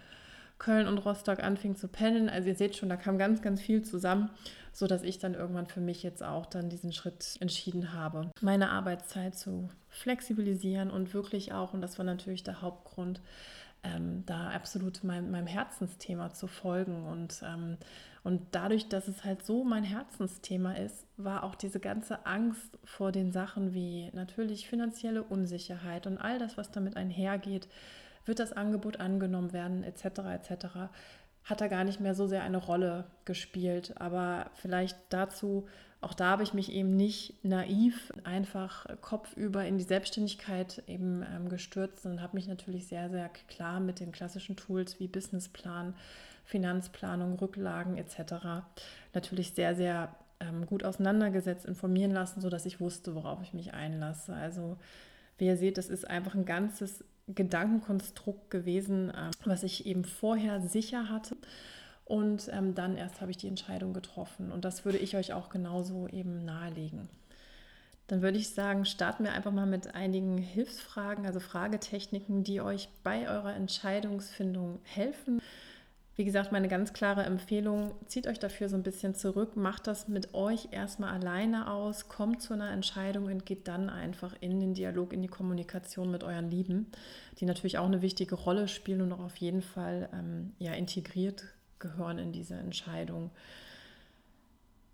Köln 0.62 0.86
und 0.86 0.98
Rostock 0.98 1.42
anfing 1.42 1.74
zu 1.74 1.88
pendeln. 1.88 2.28
Also 2.28 2.48
ihr 2.48 2.54
seht 2.54 2.76
schon, 2.76 2.88
da 2.88 2.96
kam 2.96 3.18
ganz, 3.18 3.42
ganz 3.42 3.60
viel 3.60 3.82
zusammen, 3.82 4.30
sodass 4.72 5.02
ich 5.02 5.18
dann 5.18 5.34
irgendwann 5.34 5.66
für 5.66 5.80
mich 5.80 6.04
jetzt 6.04 6.22
auch 6.22 6.46
dann 6.46 6.70
diesen 6.70 6.92
Schritt 6.92 7.36
entschieden 7.40 7.92
habe, 7.92 8.30
meine 8.40 8.70
Arbeitszeit 8.70 9.34
zu 9.34 9.68
flexibilisieren 9.88 10.90
und 10.90 11.14
wirklich 11.14 11.52
auch, 11.52 11.74
und 11.74 11.80
das 11.80 11.98
war 11.98 12.04
natürlich 12.04 12.44
der 12.44 12.62
Hauptgrund, 12.62 13.20
ähm, 13.82 14.22
da 14.26 14.50
absolut 14.50 15.02
mein, 15.02 15.32
meinem 15.32 15.48
Herzensthema 15.48 16.32
zu 16.32 16.46
folgen. 16.46 17.06
Und, 17.06 17.42
ähm, 17.44 17.76
und 18.22 18.42
dadurch, 18.52 18.88
dass 18.88 19.08
es 19.08 19.24
halt 19.24 19.44
so 19.44 19.64
mein 19.64 19.82
Herzensthema 19.82 20.74
ist, 20.74 21.04
war 21.16 21.42
auch 21.42 21.56
diese 21.56 21.80
ganze 21.80 22.24
Angst 22.24 22.78
vor 22.84 23.10
den 23.10 23.32
Sachen 23.32 23.74
wie 23.74 24.10
natürlich 24.12 24.68
finanzielle 24.68 25.24
Unsicherheit 25.24 26.06
und 26.06 26.18
all 26.18 26.38
das, 26.38 26.56
was 26.56 26.70
damit 26.70 26.96
einhergeht, 26.96 27.66
wird 28.24 28.38
das 28.38 28.52
Angebot 28.52 29.00
angenommen 29.00 29.52
werden, 29.52 29.82
etc. 29.84 30.04
etc 30.34 30.66
hat 31.44 31.60
da 31.60 31.68
gar 31.68 31.84
nicht 31.84 32.00
mehr 32.00 32.14
so 32.14 32.26
sehr 32.26 32.42
eine 32.42 32.58
Rolle 32.58 33.04
gespielt. 33.24 33.94
Aber 33.96 34.50
vielleicht 34.54 34.96
dazu, 35.08 35.66
auch 36.00 36.14
da 36.14 36.30
habe 36.30 36.42
ich 36.42 36.54
mich 36.54 36.72
eben 36.72 36.96
nicht 36.96 37.44
naiv 37.44 38.12
einfach 38.24 38.86
kopfüber 39.00 39.64
in 39.64 39.78
die 39.78 39.84
Selbstständigkeit 39.84 40.82
eben 40.86 41.24
ähm, 41.34 41.48
gestürzt 41.48 42.06
und 42.06 42.22
habe 42.22 42.36
mich 42.36 42.46
natürlich 42.46 42.86
sehr, 42.86 43.10
sehr 43.10 43.28
klar 43.48 43.80
mit 43.80 44.00
den 44.00 44.12
klassischen 44.12 44.56
Tools 44.56 45.00
wie 45.00 45.08
Businessplan, 45.08 45.94
Finanzplanung, 46.44 47.38
Rücklagen 47.38 47.96
etc. 47.96 48.64
natürlich 49.14 49.52
sehr, 49.54 49.74
sehr 49.74 50.14
ähm, 50.40 50.66
gut 50.66 50.84
auseinandergesetzt, 50.84 51.66
informieren 51.66 52.12
lassen, 52.12 52.40
sodass 52.40 52.66
ich 52.66 52.80
wusste, 52.80 53.14
worauf 53.14 53.42
ich 53.42 53.54
mich 53.54 53.74
einlasse. 53.74 54.34
Also 54.34 54.76
wie 55.38 55.46
ihr 55.46 55.56
seht, 55.56 55.78
das 55.78 55.88
ist 55.88 56.08
einfach 56.08 56.34
ein 56.34 56.44
ganzes 56.44 57.04
Gedankenkonstrukt 57.28 58.50
gewesen, 58.50 59.12
ähm, 59.16 59.30
was 59.44 59.62
ich 59.62 59.86
eben 59.86 60.04
vorher 60.04 60.60
sicher 60.60 61.08
hatte. 61.08 61.36
Und 62.04 62.48
ähm, 62.52 62.74
dann 62.74 62.96
erst 62.96 63.20
habe 63.20 63.30
ich 63.30 63.36
die 63.36 63.48
Entscheidung 63.48 63.92
getroffen. 63.92 64.52
Und 64.52 64.64
das 64.64 64.84
würde 64.84 64.98
ich 64.98 65.16
euch 65.16 65.32
auch 65.32 65.48
genauso 65.48 66.08
eben 66.08 66.44
nahelegen. 66.44 67.08
Dann 68.08 68.20
würde 68.20 68.38
ich 68.38 68.50
sagen, 68.50 68.84
starten 68.84 69.24
wir 69.24 69.32
einfach 69.32 69.52
mal 69.52 69.66
mit 69.66 69.94
einigen 69.94 70.36
Hilfsfragen, 70.36 71.24
also 71.24 71.40
Fragetechniken, 71.40 72.44
die 72.44 72.60
euch 72.60 72.88
bei 73.02 73.28
eurer 73.28 73.54
Entscheidungsfindung 73.54 74.80
helfen. 74.82 75.40
Wie 76.14 76.24
gesagt, 76.24 76.52
meine 76.52 76.68
ganz 76.68 76.92
klare 76.92 77.22
Empfehlung, 77.22 77.92
zieht 78.06 78.26
euch 78.26 78.38
dafür 78.38 78.68
so 78.68 78.76
ein 78.76 78.82
bisschen 78.82 79.14
zurück, 79.14 79.56
macht 79.56 79.86
das 79.86 80.08
mit 80.08 80.34
euch 80.34 80.68
erstmal 80.70 81.14
alleine 81.14 81.70
aus, 81.70 82.08
kommt 82.08 82.42
zu 82.42 82.52
einer 82.52 82.70
Entscheidung 82.70 83.26
und 83.26 83.46
geht 83.46 83.66
dann 83.66 83.88
einfach 83.88 84.34
in 84.40 84.60
den 84.60 84.74
Dialog, 84.74 85.14
in 85.14 85.22
die 85.22 85.28
Kommunikation 85.28 86.10
mit 86.10 86.22
euren 86.22 86.50
Lieben, 86.50 86.88
die 87.40 87.46
natürlich 87.46 87.78
auch 87.78 87.86
eine 87.86 88.02
wichtige 88.02 88.34
Rolle 88.34 88.68
spielen 88.68 89.00
und 89.00 89.12
auch 89.12 89.20
auf 89.20 89.36
jeden 89.36 89.62
Fall 89.62 90.10
ähm, 90.12 90.52
ja, 90.58 90.72
integriert 90.72 91.44
gehören 91.78 92.18
in 92.18 92.30
diese 92.30 92.54
Entscheidung. 92.54 93.30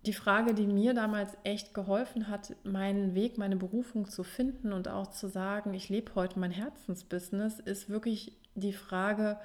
Die 0.05 0.13
Frage, 0.13 0.53
die 0.53 0.67
mir 0.67 0.93
damals 0.93 1.37
echt 1.43 1.73
geholfen 1.73 2.29
hat, 2.29 2.55
meinen 2.63 3.13
Weg, 3.13 3.37
meine 3.37 3.57
Berufung 3.57 4.07
zu 4.07 4.23
finden 4.23 4.71
und 4.71 4.87
auch 4.87 5.07
zu 5.07 5.27
sagen, 5.27 5.73
ich 5.73 5.89
lebe 5.89 6.15
heute 6.15 6.39
mein 6.39 6.51
Herzensbusiness, 6.51 7.59
ist 7.59 7.89
wirklich 7.89 8.37
die 8.55 8.71
Frage, 8.71 9.37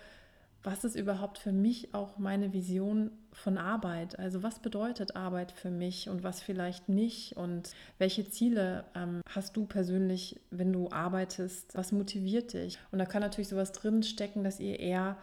was 0.64 0.83
ist 0.83 0.97
überhaupt 0.97 1.38
für 1.38 1.52
mich 1.52 1.92
auch 1.92 2.16
meine 2.16 2.54
Vision 2.54 3.11
von 3.33 3.59
Arbeit? 3.59 4.18
Also 4.18 4.42
was 4.42 4.61
bedeutet 4.61 5.14
Arbeit 5.14 5.52
für 5.52 5.71
mich 5.71 6.09
und 6.09 6.25
was 6.25 6.40
vielleicht 6.40 6.88
nicht? 6.88 7.37
Und 7.37 7.71
welche 7.99 8.28
Ziele 8.30 8.85
ähm, 8.94 9.21
hast 9.28 9.56
du 9.59 9.66
persönlich, 9.66 10.40
wenn 10.50 10.73
du 10.73 10.90
arbeitest? 10.90 11.76
Was 11.76 11.92
motiviert 11.92 12.54
dich? 12.54 12.78
Und 12.90 12.99
da 12.99 13.04
kann 13.04 13.21
natürlich 13.21 13.49
sowas 13.49 13.73
drin 13.73 14.02
stecken, 14.02 14.42
dass 14.42 14.59
ihr 14.59 14.80
eher 14.80 15.18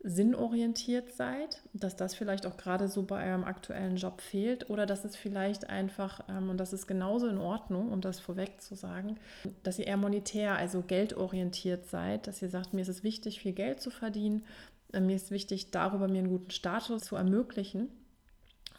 sinnorientiert 0.00 1.12
seid, 1.12 1.60
dass 1.74 1.96
das 1.96 2.14
vielleicht 2.14 2.46
auch 2.46 2.56
gerade 2.56 2.88
so 2.88 3.02
bei 3.02 3.28
eurem 3.28 3.44
aktuellen 3.44 3.96
Job 3.96 4.20
fehlt 4.20 4.70
oder 4.70 4.86
dass 4.86 5.04
es 5.04 5.16
vielleicht 5.16 5.68
einfach, 5.68 6.20
ähm, 6.30 6.48
und 6.50 6.56
das 6.58 6.72
ist 6.72 6.86
genauso 6.86 7.26
in 7.26 7.36
Ordnung, 7.36 7.90
um 7.90 8.00
das 8.00 8.20
vorweg 8.20 8.60
zu 8.62 8.76
sagen, 8.76 9.18
dass 9.64 9.78
ihr 9.78 9.88
eher 9.88 9.96
monetär, 9.96 10.56
also 10.56 10.82
geldorientiert 10.82 11.88
seid, 11.88 12.28
dass 12.28 12.40
ihr 12.40 12.48
sagt, 12.48 12.74
mir 12.74 12.82
ist 12.82 12.88
es 12.88 13.02
wichtig, 13.02 13.40
viel 13.40 13.52
Geld 13.52 13.80
zu 13.80 13.90
verdienen 13.90 14.44
mir 14.92 15.16
ist 15.16 15.30
wichtig, 15.30 15.70
darüber 15.70 16.08
mir 16.08 16.18
einen 16.18 16.28
guten 16.28 16.50
Status 16.50 17.02
zu 17.02 17.16
ermöglichen 17.16 17.88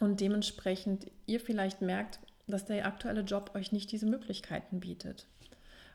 und 0.00 0.20
dementsprechend 0.20 1.10
ihr 1.26 1.40
vielleicht 1.40 1.82
merkt, 1.82 2.20
dass 2.46 2.64
der 2.64 2.86
aktuelle 2.86 3.20
Job 3.20 3.52
euch 3.54 3.72
nicht 3.72 3.92
diese 3.92 4.06
Möglichkeiten 4.06 4.80
bietet. 4.80 5.26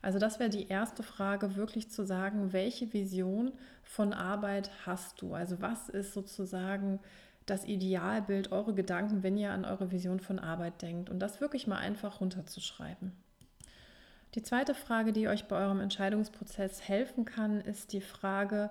Also 0.01 0.19
das 0.19 0.39
wäre 0.39 0.49
die 0.51 0.67
erste 0.67 1.03
Frage, 1.03 1.55
wirklich 1.55 1.89
zu 1.89 2.05
sagen, 2.05 2.53
welche 2.53 2.93
Vision 2.93 3.51
von 3.83 4.13
Arbeit 4.13 4.69
hast 4.85 5.21
du? 5.21 5.33
Also 5.33 5.61
was 5.61 5.89
ist 5.89 6.13
sozusagen 6.13 6.99
das 7.45 7.65
Idealbild, 7.65 8.51
eure 8.51 8.73
Gedanken, 8.73 9.23
wenn 9.23 9.37
ihr 9.37 9.51
an 9.51 9.65
eure 9.65 9.91
Vision 9.91 10.19
von 10.19 10.39
Arbeit 10.39 10.81
denkt 10.81 11.09
und 11.09 11.19
das 11.19 11.41
wirklich 11.41 11.67
mal 11.67 11.77
einfach 11.77 12.21
runterzuschreiben. 12.21 13.13
Die 14.33 14.43
zweite 14.43 14.73
Frage, 14.73 15.13
die 15.13 15.27
euch 15.27 15.45
bei 15.47 15.57
eurem 15.57 15.79
Entscheidungsprozess 15.79 16.81
helfen 16.81 17.25
kann, 17.25 17.61
ist 17.61 17.93
die 17.93 18.01
Frage, 18.01 18.69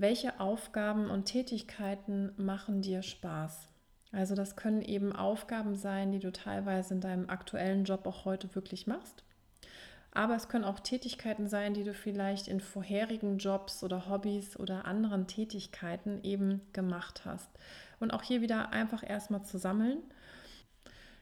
welche 0.00 0.40
Aufgaben 0.40 1.10
und 1.10 1.24
Tätigkeiten 1.24 2.32
machen 2.36 2.82
dir 2.82 3.02
Spaß? 3.02 3.68
Also 4.12 4.34
das 4.34 4.56
können 4.56 4.82
eben 4.82 5.14
Aufgaben 5.14 5.76
sein, 5.76 6.12
die 6.12 6.18
du 6.18 6.32
teilweise 6.32 6.94
in 6.94 7.00
deinem 7.00 7.28
aktuellen 7.28 7.84
Job 7.84 8.06
auch 8.06 8.24
heute 8.24 8.54
wirklich 8.54 8.86
machst. 8.86 9.22
Aber 10.12 10.34
es 10.34 10.48
können 10.48 10.64
auch 10.64 10.80
Tätigkeiten 10.80 11.48
sein, 11.48 11.74
die 11.74 11.84
du 11.84 11.92
vielleicht 11.92 12.48
in 12.48 12.60
vorherigen 12.60 13.38
Jobs 13.38 13.84
oder 13.84 14.08
Hobbys 14.08 14.58
oder 14.58 14.86
anderen 14.86 15.26
Tätigkeiten 15.26 16.20
eben 16.24 16.62
gemacht 16.72 17.22
hast. 17.24 17.50
Und 18.00 18.12
auch 18.12 18.22
hier 18.22 18.40
wieder 18.40 18.72
einfach 18.72 19.08
erstmal 19.08 19.44
zu 19.44 19.58
sammeln. 19.58 19.98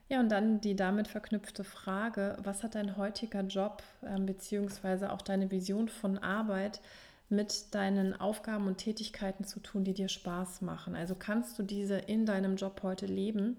Ja, 0.08 0.20
und 0.20 0.30
dann 0.30 0.60
die 0.60 0.76
damit 0.76 1.08
verknüpfte 1.08 1.64
Frage, 1.64 2.36
was 2.40 2.62
hat 2.62 2.76
dein 2.76 2.96
heutiger 2.96 3.40
Job 3.40 3.82
äh, 4.02 4.20
beziehungsweise 4.20 5.12
auch 5.12 5.20
deine 5.20 5.50
Vision 5.50 5.88
von 5.88 6.18
Arbeit 6.18 6.80
mit 7.28 7.74
deinen 7.74 8.18
Aufgaben 8.18 8.66
und 8.66 8.78
Tätigkeiten 8.78 9.44
zu 9.44 9.60
tun, 9.60 9.84
die 9.84 9.94
dir 9.94 10.08
Spaß 10.08 10.62
machen. 10.62 10.94
Also 10.94 11.14
kannst 11.14 11.58
du 11.58 11.62
diese 11.62 11.96
in 11.96 12.24
deinem 12.24 12.56
Job 12.56 12.80
heute 12.82 13.06
leben 13.06 13.56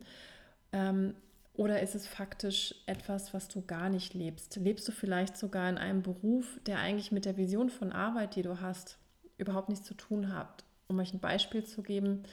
ähm, 0.71 1.13
oder 1.53 1.81
ist 1.81 1.95
es 1.95 2.07
faktisch 2.07 2.75
etwas, 2.86 3.33
was 3.33 3.47
du 3.47 3.62
gar 3.65 3.89
nicht 3.89 4.13
lebst? 4.13 4.55
Lebst 4.57 4.88
du 4.88 4.91
vielleicht 4.91 5.36
sogar 5.38 5.69
in 5.69 5.77
einem 5.77 6.03
Beruf, 6.03 6.59
der 6.65 6.79
eigentlich 6.79 7.12
mit 7.12 7.25
der 7.25 7.36
Vision 7.36 7.69
von 7.69 7.91
Arbeit, 7.91 8.36
die 8.36 8.43
du 8.43 8.62
hast, 8.62 9.00
überhaupt 9.38 9.69
nichts 9.69 9.86
zu 9.86 9.95
tun 9.95 10.33
hat? 10.33 10.63
Um 10.88 11.00
euch 11.00 11.13
ein 11.13 11.19
Beispiel 11.19 11.65
zu 11.65 11.81
geben, 11.81 12.24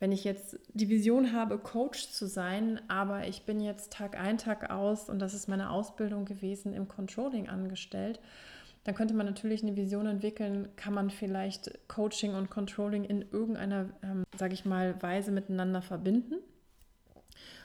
wenn 0.00 0.10
ich 0.10 0.24
jetzt 0.24 0.58
die 0.72 0.88
Vision 0.88 1.32
habe, 1.32 1.58
Coach 1.58 2.08
zu 2.08 2.26
sein, 2.26 2.80
aber 2.88 3.28
ich 3.28 3.42
bin 3.42 3.60
jetzt 3.60 3.92
Tag 3.92 4.18
ein, 4.18 4.36
Tag 4.36 4.70
aus 4.70 5.08
und 5.08 5.20
das 5.20 5.32
ist 5.32 5.48
meine 5.48 5.70
Ausbildung 5.70 6.24
gewesen 6.24 6.74
im 6.74 6.88
Controlling 6.88 7.48
angestellt 7.48 8.18
dann 8.84 8.94
könnte 8.94 9.14
man 9.14 9.26
natürlich 9.26 9.62
eine 9.62 9.76
Vision 9.76 10.06
entwickeln, 10.06 10.68
kann 10.76 10.94
man 10.94 11.10
vielleicht 11.10 11.88
Coaching 11.88 12.34
und 12.34 12.50
Controlling 12.50 13.04
in 13.04 13.22
irgendeiner, 13.30 13.90
ähm, 14.02 14.24
sage 14.36 14.54
ich 14.54 14.64
mal, 14.64 15.00
Weise 15.02 15.30
miteinander 15.30 15.82
verbinden. 15.82 16.34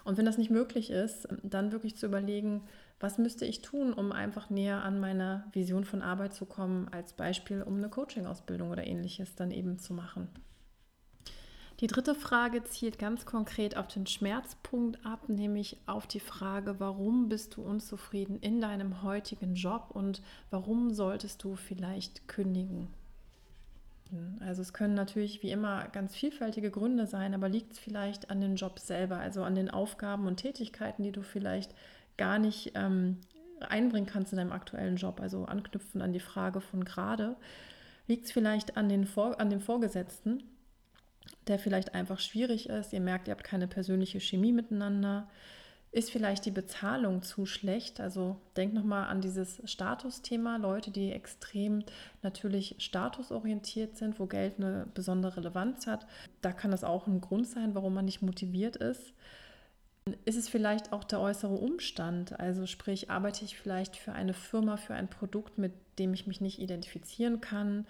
Und 0.03 0.17
wenn 0.17 0.25
das 0.25 0.37
nicht 0.37 0.51
möglich 0.51 0.89
ist, 0.89 1.27
dann 1.43 1.71
wirklich 1.71 1.97
zu 1.97 2.05
überlegen, 2.05 2.61
was 2.99 3.17
müsste 3.17 3.45
ich 3.45 3.61
tun, 3.61 3.93
um 3.93 4.11
einfach 4.11 4.49
näher 4.49 4.83
an 4.83 4.99
meiner 4.99 5.45
Vision 5.53 5.85
von 5.85 6.01
Arbeit 6.01 6.33
zu 6.33 6.45
kommen, 6.45 6.87
als 6.91 7.13
Beispiel, 7.13 7.61
um 7.61 7.77
eine 7.77 7.89
Coaching-Ausbildung 7.89 8.71
oder 8.71 8.87
ähnliches 8.87 9.35
dann 9.35 9.51
eben 9.51 9.79
zu 9.79 9.93
machen. 9.93 10.29
Die 11.79 11.87
dritte 11.87 12.15
Frage 12.15 12.63
zielt 12.63 12.97
ganz 12.97 13.27
konkret 13.27 13.77
auf 13.77 13.87
den 13.87 14.07
Schmerzpunkt 14.07 15.05
ab, 15.05 15.29
nämlich 15.29 15.77
auf 15.85 16.07
die 16.07 16.19
Frage, 16.19 16.79
warum 16.79 17.29
bist 17.29 17.55
du 17.55 17.61
unzufrieden 17.61 18.39
in 18.39 18.59
deinem 18.61 19.03
heutigen 19.03 19.53
Job 19.53 19.89
und 19.93 20.23
warum 20.49 20.91
solltest 20.91 21.43
du 21.43 21.55
vielleicht 21.55 22.27
kündigen? 22.27 22.87
Also 24.39 24.61
es 24.61 24.73
können 24.73 24.95
natürlich 24.95 25.43
wie 25.43 25.51
immer 25.51 25.87
ganz 25.89 26.15
vielfältige 26.15 26.71
Gründe 26.71 27.05
sein, 27.05 27.35
aber 27.35 27.49
liegt 27.49 27.73
es 27.73 27.79
vielleicht 27.79 28.31
an 28.31 28.41
dem 28.41 28.55
Job 28.55 28.79
selber, 28.79 29.17
also 29.17 29.43
an 29.43 29.53
den 29.53 29.69
Aufgaben 29.69 30.25
und 30.25 30.37
Tätigkeiten, 30.37 31.03
die 31.03 31.11
du 31.11 31.21
vielleicht 31.21 31.75
gar 32.17 32.39
nicht 32.39 32.71
ähm, 32.73 33.17
einbringen 33.59 34.07
kannst 34.07 34.31
in 34.31 34.37
deinem 34.37 34.51
aktuellen 34.51 34.95
Job, 34.95 35.19
also 35.19 35.45
anknüpfen 35.45 36.01
an 36.01 36.13
die 36.13 36.19
Frage 36.19 36.61
von 36.61 36.85
gerade. 36.85 37.35
Liegt 38.07 38.25
es 38.25 38.31
vielleicht 38.31 38.77
an, 38.77 38.89
den 38.89 39.05
Vor 39.05 39.39
an 39.39 39.49
dem 39.49 39.59
Vorgesetzten, 39.59 40.41
der 41.47 41.59
vielleicht 41.59 41.93
einfach 41.95 42.19
schwierig 42.19 42.69
ist. 42.69 42.93
Ihr 42.93 43.01
merkt, 43.01 43.27
ihr 43.27 43.31
habt 43.31 43.43
keine 43.43 43.67
persönliche 43.67 44.19
Chemie 44.19 44.51
miteinander. 44.51 45.27
Ist 45.91 46.11
vielleicht 46.11 46.45
die 46.45 46.51
Bezahlung 46.51 47.21
zu 47.21 47.45
schlecht? 47.45 48.01
Also 48.01 48.35
denkt 48.57 48.75
nochmal 48.75 49.07
an 49.07 49.21
dieses 49.21 49.61
Statusthema. 49.65 50.57
Leute, 50.57 50.91
die 50.91 51.11
extrem 51.11 51.83
natürlich 52.21 52.75
statusorientiert 52.79 53.95
sind, 53.95 54.19
wo 54.19 54.25
Geld 54.25 54.55
eine 54.57 54.85
besondere 54.93 55.37
Relevanz 55.37 55.87
hat. 55.87 56.05
Da 56.41 56.51
kann 56.51 56.71
das 56.71 56.83
auch 56.83 57.07
ein 57.07 57.21
Grund 57.21 57.47
sein, 57.47 57.73
warum 57.73 57.93
man 57.93 58.05
nicht 58.05 58.21
motiviert 58.21 58.75
ist. 58.75 59.13
Ist 60.25 60.37
es 60.37 60.49
vielleicht 60.49 60.93
auch 60.93 61.03
der 61.03 61.19
äußere 61.19 61.55
Umstand? 61.55 62.39
Also 62.39 62.65
sprich, 62.65 63.09
arbeite 63.09 63.45
ich 63.45 63.57
vielleicht 63.57 63.95
für 63.95 64.13
eine 64.13 64.33
Firma, 64.33 64.77
für 64.77 64.93
ein 64.93 65.09
Produkt, 65.09 65.57
mit 65.57 65.71
dem 65.99 66.13
ich 66.13 66.27
mich 66.27 66.41
nicht 66.41 66.59
identifizieren 66.59 67.41
kann? 67.41 67.85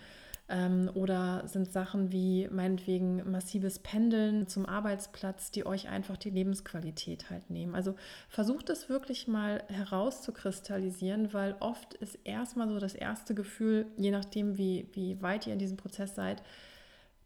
Ähm, 0.50 0.89
oder 0.94 1.46
sind 1.48 1.72
Sachen 1.72 2.12
wie 2.12 2.48
meinetwegen 2.50 3.30
massives 3.30 3.80
Pendeln 3.80 4.48
zum 4.48 4.66
Arbeitsplatz, 4.66 5.51
die 5.51 5.66
euch 5.66 5.89
einfach 5.89 6.16
die 6.16 6.30
Lebensqualität 6.30 7.30
halt 7.30 7.50
nehmen. 7.50 7.75
Also 7.75 7.96
versucht 8.30 8.70
es 8.70 8.88
wirklich 8.88 9.27
mal 9.27 9.63
herauszukristallisieren, 9.68 11.34
weil 11.34 11.56
oft 11.60 11.96
ist 11.96 12.18
erstmal 12.24 12.70
so 12.70 12.80
das 12.80 12.96
erste 12.96 13.36
Gefühl, 13.36 13.88
je 13.98 14.12
nachdem, 14.12 14.58
wie, 14.58 14.88
wie 14.94 15.22
weit 15.22 15.48
ihr 15.48 15.54
in 15.54 15.60
diesem 15.60 15.77
Prozess 15.77 16.16
seid, 16.16 16.42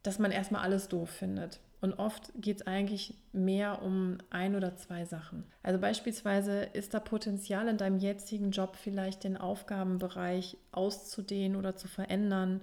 dass 0.02 0.18
man 0.18 0.32
erstmal 0.32 0.62
alles 0.62 0.88
doof 0.88 1.10
findet. 1.10 1.60
Und 1.82 1.94
oft 1.94 2.32
geht 2.36 2.60
es 2.60 2.66
eigentlich 2.66 3.14
mehr 3.32 3.82
um 3.82 4.18
ein 4.30 4.54
oder 4.54 4.76
zwei 4.76 5.04
Sachen. 5.04 5.44
Also 5.64 5.80
beispielsweise 5.80 6.62
ist 6.62 6.94
da 6.94 7.00
Potenzial 7.00 7.66
in 7.66 7.76
deinem 7.76 7.98
jetzigen 7.98 8.52
Job 8.52 8.76
vielleicht 8.76 9.24
den 9.24 9.36
Aufgabenbereich 9.36 10.56
auszudehnen 10.70 11.56
oder 11.56 11.74
zu 11.74 11.88
verändern. 11.88 12.60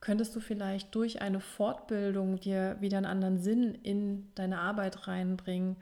Könntest 0.00 0.34
du 0.34 0.40
vielleicht 0.40 0.94
durch 0.94 1.20
eine 1.20 1.40
Fortbildung 1.40 2.40
dir 2.40 2.76
wieder 2.80 2.96
einen 2.96 3.06
anderen 3.06 3.38
Sinn 3.38 3.74
in 3.82 4.28
deine 4.34 4.58
Arbeit 4.58 5.06
reinbringen? 5.06 5.76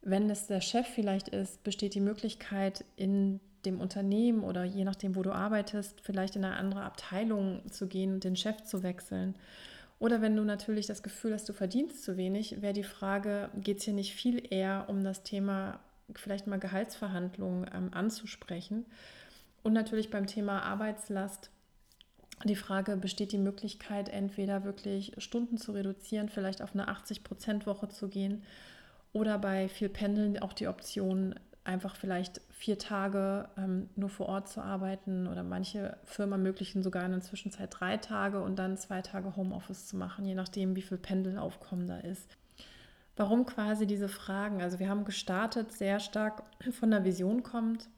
Wenn 0.00 0.30
es 0.30 0.46
der 0.46 0.60
Chef 0.60 0.86
vielleicht 0.86 1.28
ist, 1.28 1.62
besteht 1.62 1.94
die 1.94 2.00
Möglichkeit 2.00 2.84
in 2.96 3.40
dem 3.66 3.80
Unternehmen 3.80 4.42
oder 4.42 4.64
je 4.64 4.84
nachdem, 4.84 5.16
wo 5.16 5.22
du 5.22 5.32
arbeitest, 5.32 6.00
vielleicht 6.00 6.36
in 6.36 6.44
eine 6.44 6.56
andere 6.56 6.82
Abteilung 6.82 7.60
zu 7.70 7.88
gehen, 7.88 8.20
den 8.20 8.36
Chef 8.36 8.62
zu 8.62 8.82
wechseln. 8.82 9.34
Oder 9.98 10.22
wenn 10.22 10.36
du 10.36 10.44
natürlich 10.44 10.86
das 10.86 11.02
Gefühl 11.02 11.34
hast, 11.34 11.48
du 11.48 11.52
verdienst 11.52 12.04
zu 12.04 12.16
wenig, 12.16 12.62
wäre 12.62 12.72
die 12.72 12.84
Frage, 12.84 13.50
geht 13.56 13.78
es 13.78 13.84
hier 13.84 13.94
nicht 13.94 14.14
viel 14.14 14.42
eher 14.50 14.84
um 14.88 15.02
das 15.02 15.22
Thema 15.22 15.80
vielleicht 16.14 16.46
mal 16.46 16.58
Gehaltsverhandlungen 16.58 17.68
ähm, 17.74 17.90
anzusprechen? 17.92 18.86
Und 19.62 19.72
natürlich 19.72 20.10
beim 20.10 20.26
Thema 20.26 20.62
Arbeitslast 20.62 21.50
die 22.44 22.56
Frage, 22.56 22.96
besteht 22.96 23.32
die 23.32 23.38
Möglichkeit, 23.38 24.08
entweder 24.08 24.64
wirklich 24.64 25.12
Stunden 25.18 25.56
zu 25.56 25.72
reduzieren, 25.72 26.28
vielleicht 26.28 26.62
auf 26.62 26.74
eine 26.74 26.88
80-Prozent-Woche 26.88 27.88
zu 27.88 28.08
gehen 28.08 28.42
oder 29.12 29.38
bei 29.38 29.68
viel 29.68 29.88
Pendeln 29.88 30.38
auch 30.38 30.52
die 30.52 30.68
Option, 30.68 31.34
einfach 31.64 31.96
vielleicht 31.96 32.40
vier 32.50 32.78
Tage 32.78 33.48
ähm, 33.56 33.88
nur 33.96 34.08
vor 34.08 34.28
Ort 34.28 34.48
zu 34.48 34.60
arbeiten 34.60 35.26
oder 35.26 35.42
manche 35.42 35.96
Firmen 36.04 36.32
ermöglichen 36.34 36.82
sogar 36.82 37.04
in 37.04 37.12
der 37.12 37.22
Zwischenzeit 37.22 37.70
drei 37.70 37.96
Tage 37.96 38.40
und 38.40 38.58
dann 38.58 38.76
zwei 38.76 39.02
Tage 39.02 39.34
Homeoffice 39.34 39.86
zu 39.86 39.96
machen, 39.96 40.24
je 40.24 40.34
nachdem, 40.34 40.76
wie 40.76 40.82
viel 40.82 40.98
Pendelaufkommen 40.98 41.86
da 41.86 41.98
ist. 41.98 42.36
Warum 43.16 43.46
quasi 43.46 43.86
diese 43.86 44.08
Fragen? 44.08 44.62
Also 44.62 44.78
wir 44.78 44.88
haben 44.88 45.04
gestartet, 45.04 45.72
sehr 45.72 46.00
stark 46.00 46.42
von 46.70 46.90
der 46.90 47.04
Vision 47.04 47.42
kommt, 47.42 47.88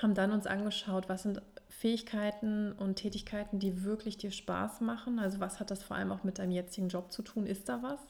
haben 0.00 0.14
dann 0.14 0.30
uns 0.30 0.46
angeschaut, 0.46 1.08
was 1.08 1.22
sind 1.22 1.40
Fähigkeiten 1.78 2.72
und 2.72 2.96
Tätigkeiten, 2.96 3.58
die 3.58 3.84
wirklich 3.84 4.16
dir 4.16 4.30
Spaß 4.30 4.80
machen. 4.80 5.18
Also 5.18 5.40
was 5.40 5.60
hat 5.60 5.70
das 5.70 5.82
vor 5.82 5.96
allem 5.96 6.12
auch 6.12 6.24
mit 6.24 6.38
deinem 6.38 6.52
jetzigen 6.52 6.88
Job 6.88 7.12
zu 7.12 7.22
tun? 7.22 7.46
Ist 7.46 7.68
da 7.68 7.82
was? 7.82 8.00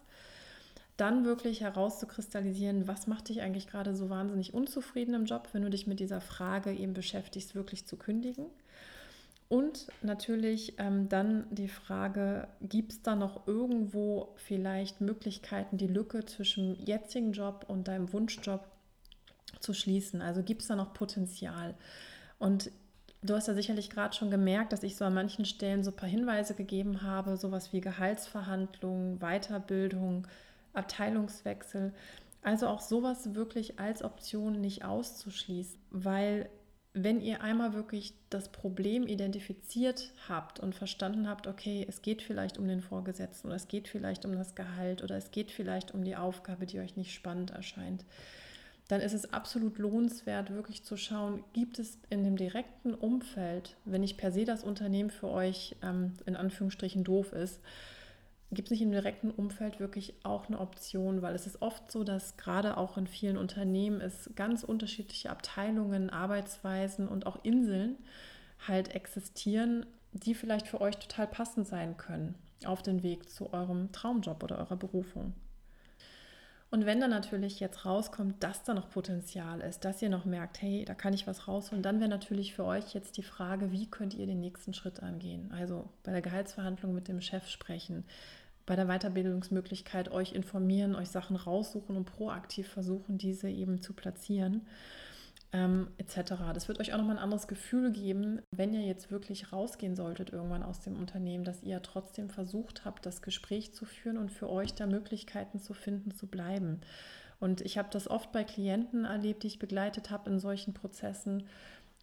dann 0.96 1.24
wirklich 1.24 1.60
herauszukristallisieren, 1.60 2.88
was 2.88 3.06
macht 3.06 3.28
dich 3.28 3.42
eigentlich 3.42 3.66
gerade 3.66 3.94
so 3.94 4.08
wahnsinnig 4.08 4.54
unzufrieden 4.54 5.14
im 5.14 5.26
Job, 5.26 5.48
wenn 5.52 5.62
du 5.62 5.70
dich 5.70 5.86
mit 5.86 6.00
dieser 6.00 6.20
Frage 6.20 6.72
eben 6.72 6.94
beschäftigst, 6.94 7.54
wirklich 7.54 7.86
zu 7.86 7.96
kündigen. 7.96 8.46
Und 9.48 9.86
natürlich 10.02 10.74
ähm, 10.78 11.08
dann 11.08 11.46
die 11.50 11.68
Frage, 11.68 12.48
gibt 12.62 12.92
es 12.92 13.02
da 13.02 13.14
noch 13.14 13.46
irgendwo 13.46 14.34
vielleicht 14.36 15.00
Möglichkeiten, 15.00 15.76
die 15.76 15.86
Lücke 15.86 16.24
zwischen 16.24 16.84
jetzigen 16.84 17.32
Job 17.32 17.66
und 17.68 17.86
deinem 17.86 18.12
Wunschjob 18.12 18.66
zu 19.60 19.72
schließen? 19.72 20.20
Also 20.20 20.42
gibt 20.42 20.62
es 20.62 20.68
da 20.68 20.76
noch 20.76 20.94
Potenzial? 20.94 21.74
Und 22.38 22.72
du 23.26 23.34
hast 23.34 23.48
ja 23.48 23.54
sicherlich 23.54 23.90
gerade 23.90 24.14
schon 24.14 24.30
gemerkt, 24.30 24.72
dass 24.72 24.82
ich 24.82 24.96
so 24.96 25.04
an 25.04 25.14
manchen 25.14 25.44
Stellen 25.44 25.84
so 25.84 25.90
ein 25.90 25.96
paar 25.96 26.08
Hinweise 26.08 26.54
gegeben 26.54 27.02
habe, 27.02 27.36
sowas 27.36 27.72
wie 27.72 27.80
Gehaltsverhandlungen, 27.80 29.18
Weiterbildung, 29.18 30.26
Abteilungswechsel. 30.72 31.92
Also 32.42 32.68
auch 32.68 32.80
sowas 32.80 33.34
wirklich 33.34 33.78
als 33.78 34.02
Option 34.02 34.60
nicht 34.60 34.84
auszuschließen, 34.84 35.78
weil 35.90 36.48
wenn 36.98 37.20
ihr 37.20 37.42
einmal 37.42 37.74
wirklich 37.74 38.14
das 38.30 38.48
Problem 38.48 39.06
identifiziert 39.06 40.12
habt 40.28 40.60
und 40.60 40.74
verstanden 40.74 41.28
habt, 41.28 41.46
okay, 41.46 41.84
es 41.86 42.00
geht 42.00 42.22
vielleicht 42.22 42.56
um 42.56 42.66
den 42.66 42.80
Vorgesetzten 42.80 43.48
oder 43.48 43.56
es 43.56 43.68
geht 43.68 43.86
vielleicht 43.86 44.24
um 44.24 44.32
das 44.32 44.54
Gehalt 44.54 45.02
oder 45.02 45.16
es 45.16 45.30
geht 45.30 45.50
vielleicht 45.50 45.92
um 45.92 46.04
die 46.04 46.16
Aufgabe, 46.16 46.64
die 46.64 46.80
euch 46.80 46.96
nicht 46.96 47.12
spannend 47.12 47.50
erscheint, 47.50 48.06
dann 48.88 49.00
ist 49.00 49.14
es 49.14 49.32
absolut 49.32 49.78
lohnenswert, 49.78 50.50
wirklich 50.50 50.84
zu 50.84 50.96
schauen, 50.96 51.42
gibt 51.52 51.78
es 51.78 51.98
in 52.08 52.22
dem 52.22 52.36
direkten 52.36 52.94
Umfeld, 52.94 53.76
wenn 53.84 54.00
nicht 54.00 54.16
per 54.16 54.30
se 54.30 54.44
das 54.44 54.62
Unternehmen 54.62 55.10
für 55.10 55.28
euch 55.28 55.76
ähm, 55.82 56.12
in 56.24 56.36
Anführungsstrichen 56.36 57.02
doof 57.02 57.32
ist, 57.32 57.60
gibt 58.52 58.68
es 58.68 58.70
nicht 58.70 58.82
im 58.82 58.92
direkten 58.92 59.30
Umfeld 59.32 59.80
wirklich 59.80 60.14
auch 60.22 60.46
eine 60.46 60.60
Option, 60.60 61.20
weil 61.20 61.34
es 61.34 61.46
ist 61.46 61.62
oft 61.62 61.90
so, 61.90 62.04
dass 62.04 62.36
gerade 62.36 62.76
auch 62.76 62.96
in 62.96 63.08
vielen 63.08 63.36
Unternehmen 63.36 64.00
es 64.00 64.30
ganz 64.36 64.62
unterschiedliche 64.62 65.30
Abteilungen, 65.30 66.10
Arbeitsweisen 66.10 67.08
und 67.08 67.26
auch 67.26 67.44
Inseln 67.44 67.96
halt 68.68 68.94
existieren, 68.94 69.84
die 70.12 70.34
vielleicht 70.34 70.68
für 70.68 70.80
euch 70.80 70.96
total 70.96 71.26
passend 71.26 71.66
sein 71.66 71.96
können 71.96 72.36
auf 72.64 72.82
den 72.82 73.02
Weg 73.02 73.28
zu 73.28 73.52
eurem 73.52 73.92
Traumjob 73.92 74.42
oder 74.42 74.58
eurer 74.58 74.76
Berufung. 74.76 75.34
Und 76.70 76.84
wenn 76.84 77.00
dann 77.00 77.10
natürlich 77.10 77.60
jetzt 77.60 77.86
rauskommt, 77.86 78.42
dass 78.42 78.64
da 78.64 78.74
noch 78.74 78.90
Potenzial 78.90 79.60
ist, 79.60 79.84
dass 79.84 80.02
ihr 80.02 80.08
noch 80.08 80.24
merkt, 80.24 80.60
hey, 80.60 80.84
da 80.84 80.94
kann 80.94 81.14
ich 81.14 81.26
was 81.26 81.46
rausholen, 81.46 81.82
dann 81.82 82.00
wäre 82.00 82.10
natürlich 82.10 82.54
für 82.54 82.64
euch 82.64 82.92
jetzt 82.92 83.16
die 83.16 83.22
Frage, 83.22 83.70
wie 83.70 83.86
könnt 83.86 84.14
ihr 84.14 84.26
den 84.26 84.40
nächsten 84.40 84.74
Schritt 84.74 85.00
angehen? 85.02 85.52
Also 85.52 85.88
bei 86.02 86.10
der 86.10 86.22
Gehaltsverhandlung 86.22 86.92
mit 86.92 87.06
dem 87.06 87.20
Chef 87.20 87.48
sprechen, 87.48 88.04
bei 88.66 88.74
der 88.74 88.86
Weiterbildungsmöglichkeit 88.86 90.10
euch 90.10 90.32
informieren, 90.32 90.96
euch 90.96 91.08
Sachen 91.08 91.36
raussuchen 91.36 91.96
und 91.96 92.04
proaktiv 92.04 92.68
versuchen, 92.68 93.16
diese 93.16 93.48
eben 93.48 93.80
zu 93.80 93.92
platzieren. 93.92 94.66
Ähm, 95.52 95.88
etc. 95.96 96.34
Das 96.52 96.66
wird 96.66 96.80
euch 96.80 96.92
auch 96.92 96.98
nochmal 96.98 97.16
ein 97.16 97.22
anderes 97.22 97.46
Gefühl 97.46 97.92
geben, 97.92 98.42
wenn 98.50 98.74
ihr 98.74 98.82
jetzt 98.82 99.10
wirklich 99.10 99.52
rausgehen 99.52 99.94
solltet 99.94 100.30
irgendwann 100.30 100.64
aus 100.64 100.80
dem 100.80 100.96
Unternehmen, 100.96 101.44
dass 101.44 101.62
ihr 101.62 101.80
trotzdem 101.82 102.30
versucht 102.30 102.84
habt, 102.84 103.06
das 103.06 103.22
Gespräch 103.22 103.72
zu 103.72 103.84
führen 103.84 104.18
und 104.18 104.32
für 104.32 104.50
euch 104.50 104.74
da 104.74 104.86
Möglichkeiten 104.86 105.60
zu 105.60 105.72
finden, 105.72 106.10
zu 106.10 106.26
bleiben. 106.26 106.80
Und 107.38 107.60
ich 107.60 107.78
habe 107.78 107.88
das 107.90 108.08
oft 108.08 108.32
bei 108.32 108.44
Klienten 108.44 109.04
erlebt, 109.04 109.42
die 109.42 109.48
ich 109.48 109.58
begleitet 109.58 110.10
habe 110.10 110.30
in 110.30 110.38
solchen 110.38 110.74
Prozessen, 110.74 111.44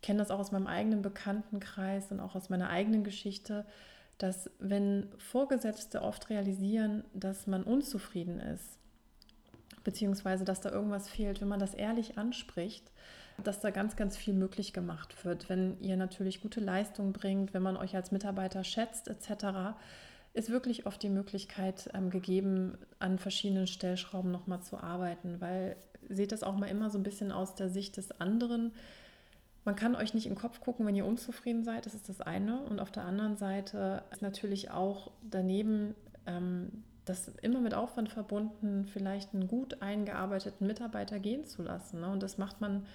kenne 0.01 0.19
das 0.19 0.31
auch 0.31 0.39
aus 0.39 0.51
meinem 0.51 0.67
eigenen 0.67 1.01
Bekanntenkreis 1.01 2.11
und 2.11 2.19
auch 2.19 2.35
aus 2.35 2.49
meiner 2.49 2.69
eigenen 2.69 3.03
Geschichte, 3.03 3.65
dass 4.17 4.49
wenn 4.59 5.09
Vorgesetzte 5.17 6.01
oft 6.01 6.29
realisieren, 6.29 7.03
dass 7.13 7.47
man 7.47 7.63
unzufrieden 7.63 8.39
ist, 8.39 8.77
beziehungsweise 9.83 10.45
dass 10.45 10.61
da 10.61 10.71
irgendwas 10.71 11.09
fehlt, 11.09 11.41
wenn 11.41 11.47
man 11.47 11.59
das 11.59 11.73
ehrlich 11.73 12.17
anspricht, 12.17 12.91
dass 13.43 13.59
da 13.59 13.71
ganz, 13.71 13.95
ganz 13.95 14.17
viel 14.17 14.33
möglich 14.33 14.73
gemacht 14.73 15.25
wird. 15.25 15.49
Wenn 15.49 15.79
ihr 15.81 15.97
natürlich 15.97 16.41
gute 16.41 16.59
Leistung 16.59 17.13
bringt, 17.13 17.53
wenn 17.53 17.63
man 17.63 17.77
euch 17.77 17.95
als 17.95 18.11
Mitarbeiter 18.11 18.63
schätzt 18.63 19.07
etc., 19.07 19.75
ist 20.33 20.49
wirklich 20.49 20.87
oft 20.87 21.01
die 21.03 21.09
Möglichkeit 21.09 21.89
ähm, 21.93 22.09
gegeben, 22.09 22.77
an 22.99 23.19
verschiedenen 23.19 23.67
Stellschrauben 23.67 24.31
nochmal 24.31 24.61
zu 24.61 24.77
arbeiten, 24.77 25.39
weil 25.39 25.75
seht 26.09 26.31
das 26.31 26.43
auch 26.43 26.55
mal 26.55 26.65
immer 26.67 26.89
so 26.89 26.97
ein 26.97 27.03
bisschen 27.03 27.31
aus 27.31 27.55
der 27.55 27.69
Sicht 27.69 27.97
des 27.97 28.19
anderen 28.19 28.71
man 29.65 29.75
kann 29.75 29.95
euch 29.95 30.13
nicht 30.13 30.25
in 30.25 30.33
den 30.33 30.39
Kopf 30.39 30.59
gucken, 30.59 30.85
wenn 30.85 30.95
ihr 30.95 31.05
unzufrieden 31.05 31.63
seid, 31.63 31.85
das 31.85 31.93
ist 31.93 32.09
das 32.09 32.21
eine. 32.21 32.61
Und 32.61 32.79
auf 32.79 32.91
der 32.91 33.05
anderen 33.05 33.37
Seite 33.37 34.03
ist 34.11 34.21
natürlich 34.21 34.71
auch 34.71 35.11
daneben 35.29 35.95
ähm, 36.25 36.83
das 37.05 37.29
immer 37.41 37.61
mit 37.61 37.73
Aufwand 37.73 38.09
verbunden, 38.09 38.85
vielleicht 38.91 39.33
einen 39.33 39.47
gut 39.47 39.81
eingearbeiteten 39.81 40.67
Mitarbeiter 40.67 41.19
gehen 41.19 41.45
zu 41.45 41.63
lassen. 41.63 42.01
Ne? 42.01 42.09
Und 42.09 42.23
das 42.23 42.37
macht 42.37 42.61
man 42.61 42.85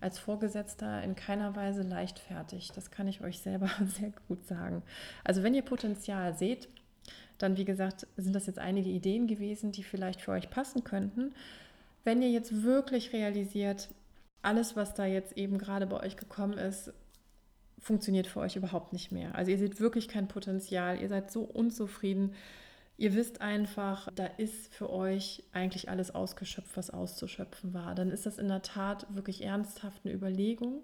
als 0.00 0.18
Vorgesetzter 0.18 1.02
in 1.02 1.14
keiner 1.14 1.56
Weise 1.56 1.82
leichtfertig. 1.82 2.72
Das 2.74 2.90
kann 2.90 3.08
ich 3.08 3.22
euch 3.22 3.40
selber 3.40 3.70
sehr 3.86 4.12
gut 4.28 4.46
sagen. 4.46 4.82
Also 5.24 5.42
wenn 5.42 5.54
ihr 5.54 5.62
Potenzial 5.62 6.34
seht, 6.34 6.68
dann 7.38 7.56
wie 7.56 7.64
gesagt, 7.64 8.06
sind 8.16 8.34
das 8.34 8.46
jetzt 8.46 8.58
einige 8.58 8.90
Ideen 8.90 9.26
gewesen, 9.26 9.72
die 9.72 9.84
vielleicht 9.84 10.20
für 10.20 10.32
euch 10.32 10.50
passen 10.50 10.84
könnten. 10.84 11.34
Wenn 12.04 12.22
ihr 12.22 12.30
jetzt 12.30 12.62
wirklich 12.62 13.12
realisiert, 13.12 13.88
alles, 14.42 14.76
was 14.76 14.94
da 14.94 15.04
jetzt 15.06 15.36
eben 15.36 15.58
gerade 15.58 15.86
bei 15.86 16.00
euch 16.00 16.16
gekommen 16.16 16.56
ist, 16.56 16.92
funktioniert 17.78 18.26
für 18.26 18.40
euch 18.40 18.56
überhaupt 18.56 18.92
nicht 18.92 19.12
mehr. 19.12 19.34
Also 19.34 19.50
ihr 19.50 19.58
seht 19.58 19.80
wirklich 19.80 20.08
kein 20.08 20.28
Potenzial, 20.28 21.00
ihr 21.00 21.08
seid 21.08 21.30
so 21.30 21.42
unzufrieden. 21.42 22.34
Ihr 22.98 23.14
wisst 23.14 23.42
einfach, 23.42 24.08
da 24.14 24.24
ist 24.24 24.72
für 24.72 24.90
euch 24.90 25.42
eigentlich 25.52 25.90
alles 25.90 26.14
ausgeschöpft, 26.14 26.76
was 26.76 26.90
auszuschöpfen 26.90 27.74
war. 27.74 27.94
Dann 27.94 28.10
ist 28.10 28.24
das 28.24 28.38
in 28.38 28.48
der 28.48 28.62
Tat 28.62 29.06
wirklich 29.14 29.44
ernsthaft 29.44 30.00
eine 30.04 30.14
Überlegung, 30.14 30.82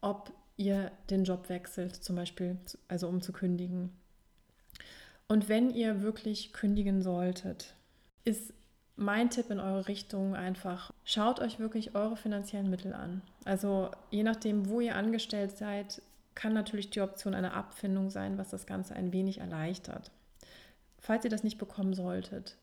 ob 0.00 0.32
ihr 0.56 0.92
den 1.10 1.24
Job 1.24 1.48
wechselt, 1.48 1.96
zum 1.96 2.16
Beispiel, 2.16 2.56
also 2.86 3.08
um 3.08 3.20
zu 3.20 3.32
kündigen. 3.32 3.90
Und 5.26 5.48
wenn 5.48 5.70
ihr 5.70 6.02
wirklich 6.02 6.52
kündigen 6.52 7.02
solltet, 7.02 7.74
ist 8.24 8.52
mein 8.96 9.30
Tipp 9.30 9.50
in 9.50 9.60
eure 9.60 9.88
Richtung 9.88 10.34
einfach, 10.34 10.92
schaut 11.04 11.40
euch 11.40 11.58
wirklich 11.58 11.94
eure 11.94 12.16
finanziellen 12.16 12.70
Mittel 12.70 12.94
an. 12.94 13.22
Also 13.44 13.90
je 14.10 14.22
nachdem, 14.22 14.68
wo 14.68 14.80
ihr 14.80 14.96
angestellt 14.96 15.56
seid, 15.56 16.02
kann 16.34 16.52
natürlich 16.52 16.90
die 16.90 17.00
Option 17.00 17.34
einer 17.34 17.54
Abfindung 17.54 18.10
sein, 18.10 18.38
was 18.38 18.50
das 18.50 18.66
Ganze 18.66 18.94
ein 18.94 19.12
wenig 19.12 19.38
erleichtert. 19.38 20.10
Falls 21.08 21.24
ihr 21.24 21.30
das 21.30 21.42
nicht 21.42 21.56
bekommen 21.56 21.94
solltet, 21.94 22.58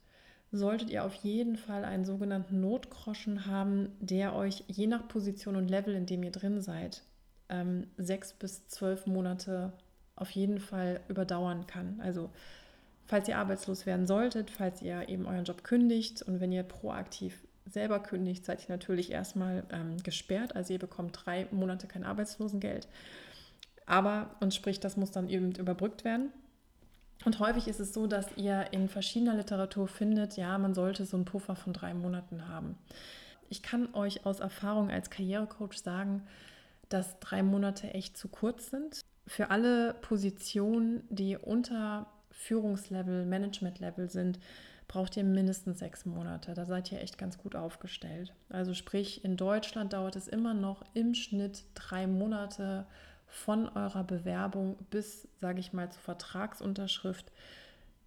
solltet 0.51 0.91
ihr 0.91 1.03
auf 1.03 1.15
jeden 1.15 1.58
Fall 1.58 1.84
einen 1.84 2.05
sogenannten 2.05 2.62
Notgroschen 2.62 3.47
haben, 3.47 3.91
der 3.99 4.36
euch 4.36 4.63
je 4.67 4.86
nach 4.86 5.08
Position 5.08 5.55
und 5.55 5.67
Level, 5.67 5.95
in 5.95 6.05
dem 6.05 6.21
ihr 6.21 6.29
drin 6.29 6.62
seid, 6.62 7.01
ähm, 7.49 7.88
sechs 7.97 8.34
bis 8.34 8.67
zwölf 8.67 9.08
Monate 9.08 9.73
auf 10.15 10.29
jeden 10.29 10.60
Fall 10.60 10.99
überdauern 11.08 11.65
kann. 11.65 11.99
Also 12.03 12.29
falls 13.08 13.27
ihr 13.27 13.39
arbeitslos 13.39 13.88
werden 13.88 14.05
solltet, 14.05 14.51
falls 14.51 14.79
ihr 14.84 15.10
eben 15.10 15.25
euren 15.25 15.45
Job 15.45 15.63
kündigt 15.63 16.21
und 16.21 16.39
wenn 16.39 16.51
ihr 16.51 16.62
proaktiv 16.62 17.39
selber 17.65 17.97
kündigt, 17.97 18.45
seid 18.45 18.62
ihr 18.62 18.75
natürlich 18.75 19.12
erstmal 19.12 19.63
ähm, 19.71 19.97
gesperrt. 20.03 20.55
Also 20.55 20.73
ihr 20.73 20.79
bekommt 20.79 21.17
drei 21.25 21.47
Monate 21.49 21.88
kein 21.88 22.03
Arbeitslosengeld. 22.03 22.88
Aber 23.88 24.36
uns 24.39 24.55
spricht, 24.55 24.84
das 24.84 24.97
muss 24.97 25.10
dann 25.10 25.29
eben 25.29 25.51
überbrückt 25.53 26.05
werden. 26.05 26.31
Und 27.23 27.39
häufig 27.39 27.67
ist 27.67 27.80
es 27.80 27.93
so, 27.93 28.08
dass 28.08 28.36
ihr 28.36 28.67
in 28.71 28.89
verschiedener 28.89 29.36
Literatur 29.36 29.88
findet, 29.88 30.38
ja, 30.38 30.58
man 30.58 30.73
sollte 30.73 31.06
so 31.06 31.17
einen 31.17 31.25
Puffer 31.25 31.56
von 31.56 31.73
drei 31.73 31.93
Monaten 31.93 32.47
haben. 32.47 32.78
Ich 33.49 33.63
kann 33.63 33.93
euch 33.93 34.25
aus 34.25 34.39
Erfahrung 34.39 34.89
als 34.91 35.10
Karrierecoach 35.10 35.78
sagen, 35.78 36.23
dass 36.89 37.19
drei 37.19 37.41
Monate 37.41 37.93
echt 37.93 38.17
zu 38.17 38.28
kurz 38.28 38.69
sind. 38.69 39.01
Für 39.28 39.49
alle 39.49 39.93
Positionen, 39.95 41.04
die 41.10 41.38
unter 41.38 42.08
Führungslevel, 42.32 43.25
Managementlevel 43.25 44.10
sind, 44.10 44.39
braucht 44.88 45.17
ihr 45.17 45.23
mindestens 45.23 45.80
sechs 45.80 46.06
Monate. 46.06 46.54
Da 46.54 46.65
seid 46.65 46.91
ihr 46.91 47.01
echt 47.01 47.17
ganz 47.17 47.38
gut 47.38 47.56
aufgestellt. 47.56 48.34
Also 48.49 48.73
sprich, 48.73 49.23
in 49.23 49.36
Deutschland 49.36 49.93
dauert 49.93 50.15
es 50.15 50.28
immer 50.28 50.54
noch 50.54 50.84
im 50.93 51.15
Schnitt 51.15 51.63
drei 51.73 52.06
Monate 52.06 52.86
von 53.28 53.68
eurer 53.70 54.04
Bewerbung 54.04 54.78
bis, 54.90 55.28
sage 55.42 55.60
ich 55.60 55.74
mal, 55.74 55.92
zur 55.92 56.02
Vertragsunterschrift, 56.02 57.32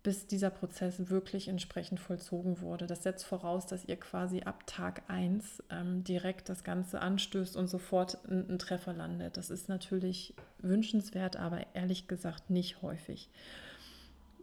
bis 0.03 0.27
dieser 0.27 0.51
Prozess 0.51 1.11
wirklich 1.11 1.49
entsprechend 1.49 2.01
vollzogen 2.01 2.61
wurde. 2.61 2.87
Das 2.87 3.03
setzt 3.03 3.27
voraus, 3.27 3.67
dass 3.67 3.85
ihr 3.85 3.97
quasi 3.97 4.43
ab 4.43 4.67
Tag 4.67 5.03
1 5.09 5.63
ähm, 5.71 6.05
direkt 6.05 6.49
das 6.49 6.65
Ganze 6.65 7.01
anstößt 7.01 7.57
und 7.57 7.69
sofort 7.69 8.19
einen 8.27 8.59
Treffer 8.59 8.93
landet. 8.93 9.37
Das 9.37 9.51
ist 9.51 9.69
natürlich 9.69 10.35
wünschenswert, 10.61 11.37
aber 11.37 11.67
ehrlich 11.75 12.09
gesagt 12.09 12.49
nicht 12.49 12.81
häufig. 12.81 13.29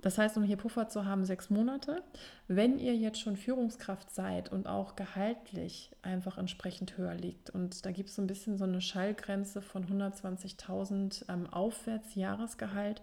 Das 0.06 0.20
heißt, 0.20 0.38
um 0.38 0.44
hier 0.44 0.58
Puffer 0.58 0.88
zu 0.88 1.06
haben, 1.06 1.26
sechs 1.26 1.50
Monate. 1.50 2.04
Wenn 2.48 2.78
ihr 2.78 2.96
jetzt 2.96 3.20
schon 3.20 3.36
Führungskraft 3.36 4.14
seid 4.14 4.52
und 4.52 4.68
auch 4.68 4.96
gehaltlich 4.96 5.90
einfach 6.04 6.38
entsprechend 6.38 6.96
höher 6.96 7.16
liegt, 7.16 7.50
und 7.50 7.84
da 7.88 7.92
gibt 7.92 8.10
es 8.10 8.16
so 8.16 8.22
ein 8.22 8.28
bisschen 8.28 8.56
so 8.56 8.66
eine 8.66 8.82
Schallgrenze 8.82 9.64
von 9.64 9.84
120.000 9.88 11.26
ähm, 11.28 11.48
aufwärts 11.52 12.14
Jahresgehalt, 12.14 13.02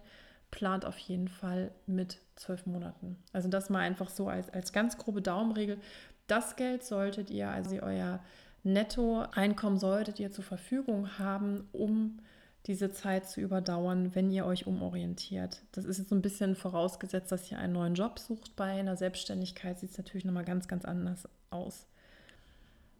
plant 0.49 0.85
auf 0.85 0.97
jeden 0.97 1.27
Fall 1.27 1.71
mit 1.87 2.19
zwölf 2.37 2.65
Monaten. 2.65 3.17
Also 3.33 3.49
das 3.49 3.69
mal 3.69 3.79
einfach 3.79 4.09
so 4.09 4.29
als, 4.29 4.49
als 4.51 4.71
ganz 4.71 4.97
grobe 4.97 5.21
Daumenregel. 5.21 5.79
Das 6.27 6.55
Geld 6.55 6.85
solltet 6.85 7.29
ihr, 7.29 7.49
also 7.49 7.81
euer 7.81 8.21
Nettoeinkommen 8.63 9.77
solltet 9.77 10.21
ihr 10.21 10.31
zur 10.31 10.45
Verfügung 10.45 11.19
haben, 11.19 11.67
um 11.73 12.19
diese 12.65 12.91
Zeit 12.91 13.27
zu 13.27 13.41
überdauern, 13.41 14.15
wenn 14.15 14.31
ihr 14.31 14.45
euch 14.45 14.67
umorientiert. 14.67 15.61
Das 15.73 15.85
ist 15.85 15.97
jetzt 15.97 16.09
so 16.09 16.15
ein 16.15 16.21
bisschen 16.21 16.55
vorausgesetzt, 16.55 17.31
dass 17.31 17.51
ihr 17.51 17.59
einen 17.59 17.73
neuen 17.73 17.95
Job 17.95 18.19
sucht. 18.19 18.55
Bei 18.55 18.79
einer 18.79 18.95
Selbstständigkeit 18.95 19.79
sieht 19.79 19.91
es 19.91 19.97
natürlich 19.97 20.25
nochmal 20.25 20.45
ganz, 20.45 20.67
ganz 20.67 20.85
anders 20.85 21.27
aus. 21.49 21.85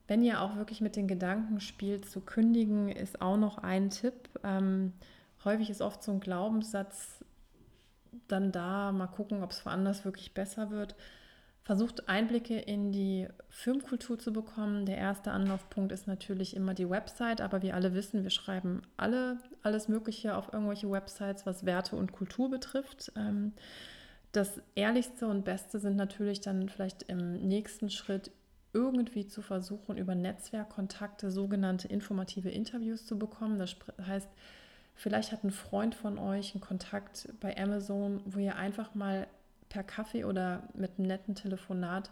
Wenn 0.08 0.22
ihr 0.22 0.42
auch 0.42 0.58
wirklich 0.58 0.82
mit 0.82 0.98
den 0.98 1.08
Gedanken 1.08 1.62
spielt, 1.62 2.10
zu 2.10 2.20
kündigen, 2.20 2.90
ist 2.90 3.22
auch 3.22 3.38
noch 3.38 3.58
ein 3.58 3.90
Tipp. 3.90 4.30
Ähm, 4.44 4.92
häufig 5.46 5.70
ist 5.70 5.82
oft 5.82 6.04
so 6.04 6.12
ein 6.12 6.20
Glaubenssatz 6.20 7.24
dann 8.28 8.52
da, 8.52 8.92
mal 8.92 9.08
gucken, 9.08 9.44
ob 9.44 9.52
es 9.52 9.66
woanders 9.66 10.04
wirklich 10.04 10.34
besser 10.34 10.72
wird 10.72 10.96
versucht 11.64 12.10
Einblicke 12.10 12.58
in 12.58 12.92
die 12.92 13.28
Firmenkultur 13.50 14.20
zu 14.20 14.34
bekommen. 14.34 14.86
Der 14.86 14.98
erste 14.98 15.32
Anlaufpunkt 15.32 15.94
ist 15.94 16.08
natürlich 16.08 16.56
immer 16.56 16.74
die 16.74 16.90
Website, 16.90 17.40
aber 17.40 17.62
wir 17.62 17.74
alle 17.74 17.94
wissen, 17.94 18.24
wir 18.24 18.32
schreiben 18.32 18.82
alle 18.98 19.38
alles 19.62 19.88
Mögliche 19.88 20.36
auf 20.36 20.52
irgendwelche 20.52 20.92
Websites, 20.92 21.46
was 21.46 21.66
Werte 21.66 21.96
und 21.96 22.12
Kultur 22.12 22.50
betrifft. 22.50 23.14
Ähm, 23.16 23.54
das 24.34 24.62
Ehrlichste 24.76 25.28
und 25.28 25.46
Beste 25.46 25.80
sind 25.80 25.96
natürlich 25.96 26.42
dann 26.42 26.68
vielleicht 26.68 27.04
im 27.04 27.48
nächsten 27.48 27.90
Schritt 27.90 28.32
irgendwie 28.74 29.28
zu 29.28 29.42
versuchen, 29.42 29.98
über 29.98 30.16
Netzwerkkontakte 30.16 31.32
sogenannte 31.32 31.88
informative 31.88 32.50
Interviews 32.50 33.06
zu 33.06 33.18
bekommen. 33.18 33.60
Das 33.60 33.76
heißt, 34.06 34.28
vielleicht 34.96 35.32
hat 35.32 35.44
ein 35.44 35.52
Freund 35.52 35.96
von 35.96 36.18
euch 36.18 36.56
einen 36.56 36.62
Kontakt 36.62 37.30
bei 37.40 37.56
Amazon, 37.56 38.22
wo 38.26 38.40
ihr 38.40 38.56
einfach 38.56 38.96
mal 38.96 39.28
per 39.74 39.84
Kaffee 39.84 40.24
oder 40.24 40.62
mit 40.76 40.92
einem 40.98 41.08
netten 41.08 41.34
Telefonat 41.34 42.12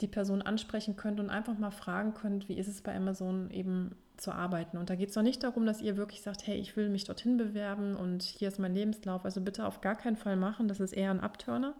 die 0.00 0.08
Person 0.08 0.42
ansprechen 0.42 0.96
könnt 0.96 1.20
und 1.20 1.30
einfach 1.30 1.56
mal 1.56 1.70
fragen 1.70 2.14
könnt, 2.14 2.48
wie 2.48 2.58
ist 2.58 2.66
es 2.66 2.82
bei 2.82 2.94
Amazon 2.94 3.50
eben 3.50 3.94
zu 4.16 4.32
arbeiten. 4.32 4.76
Und 4.76 4.90
da 4.90 4.96
geht 4.96 5.10
es 5.10 5.14
noch 5.14 5.22
nicht 5.22 5.42
darum, 5.42 5.66
dass 5.66 5.80
ihr 5.80 5.96
wirklich 5.96 6.20
sagt, 6.20 6.46
hey, 6.46 6.56
ich 6.58 6.76
will 6.76 6.88
mich 6.88 7.04
dorthin 7.04 7.36
bewerben 7.36 7.94
und 7.94 8.24
hier 8.24 8.48
ist 8.48 8.58
mein 8.58 8.74
Lebenslauf. 8.74 9.24
Also 9.24 9.40
bitte 9.40 9.66
auf 9.66 9.80
gar 9.80 9.94
keinen 9.94 10.16
Fall 10.16 10.36
machen, 10.36 10.66
das 10.68 10.80
ist 10.80 10.92
eher 10.92 11.12
ein 11.12 11.20
Abturner, 11.20 11.74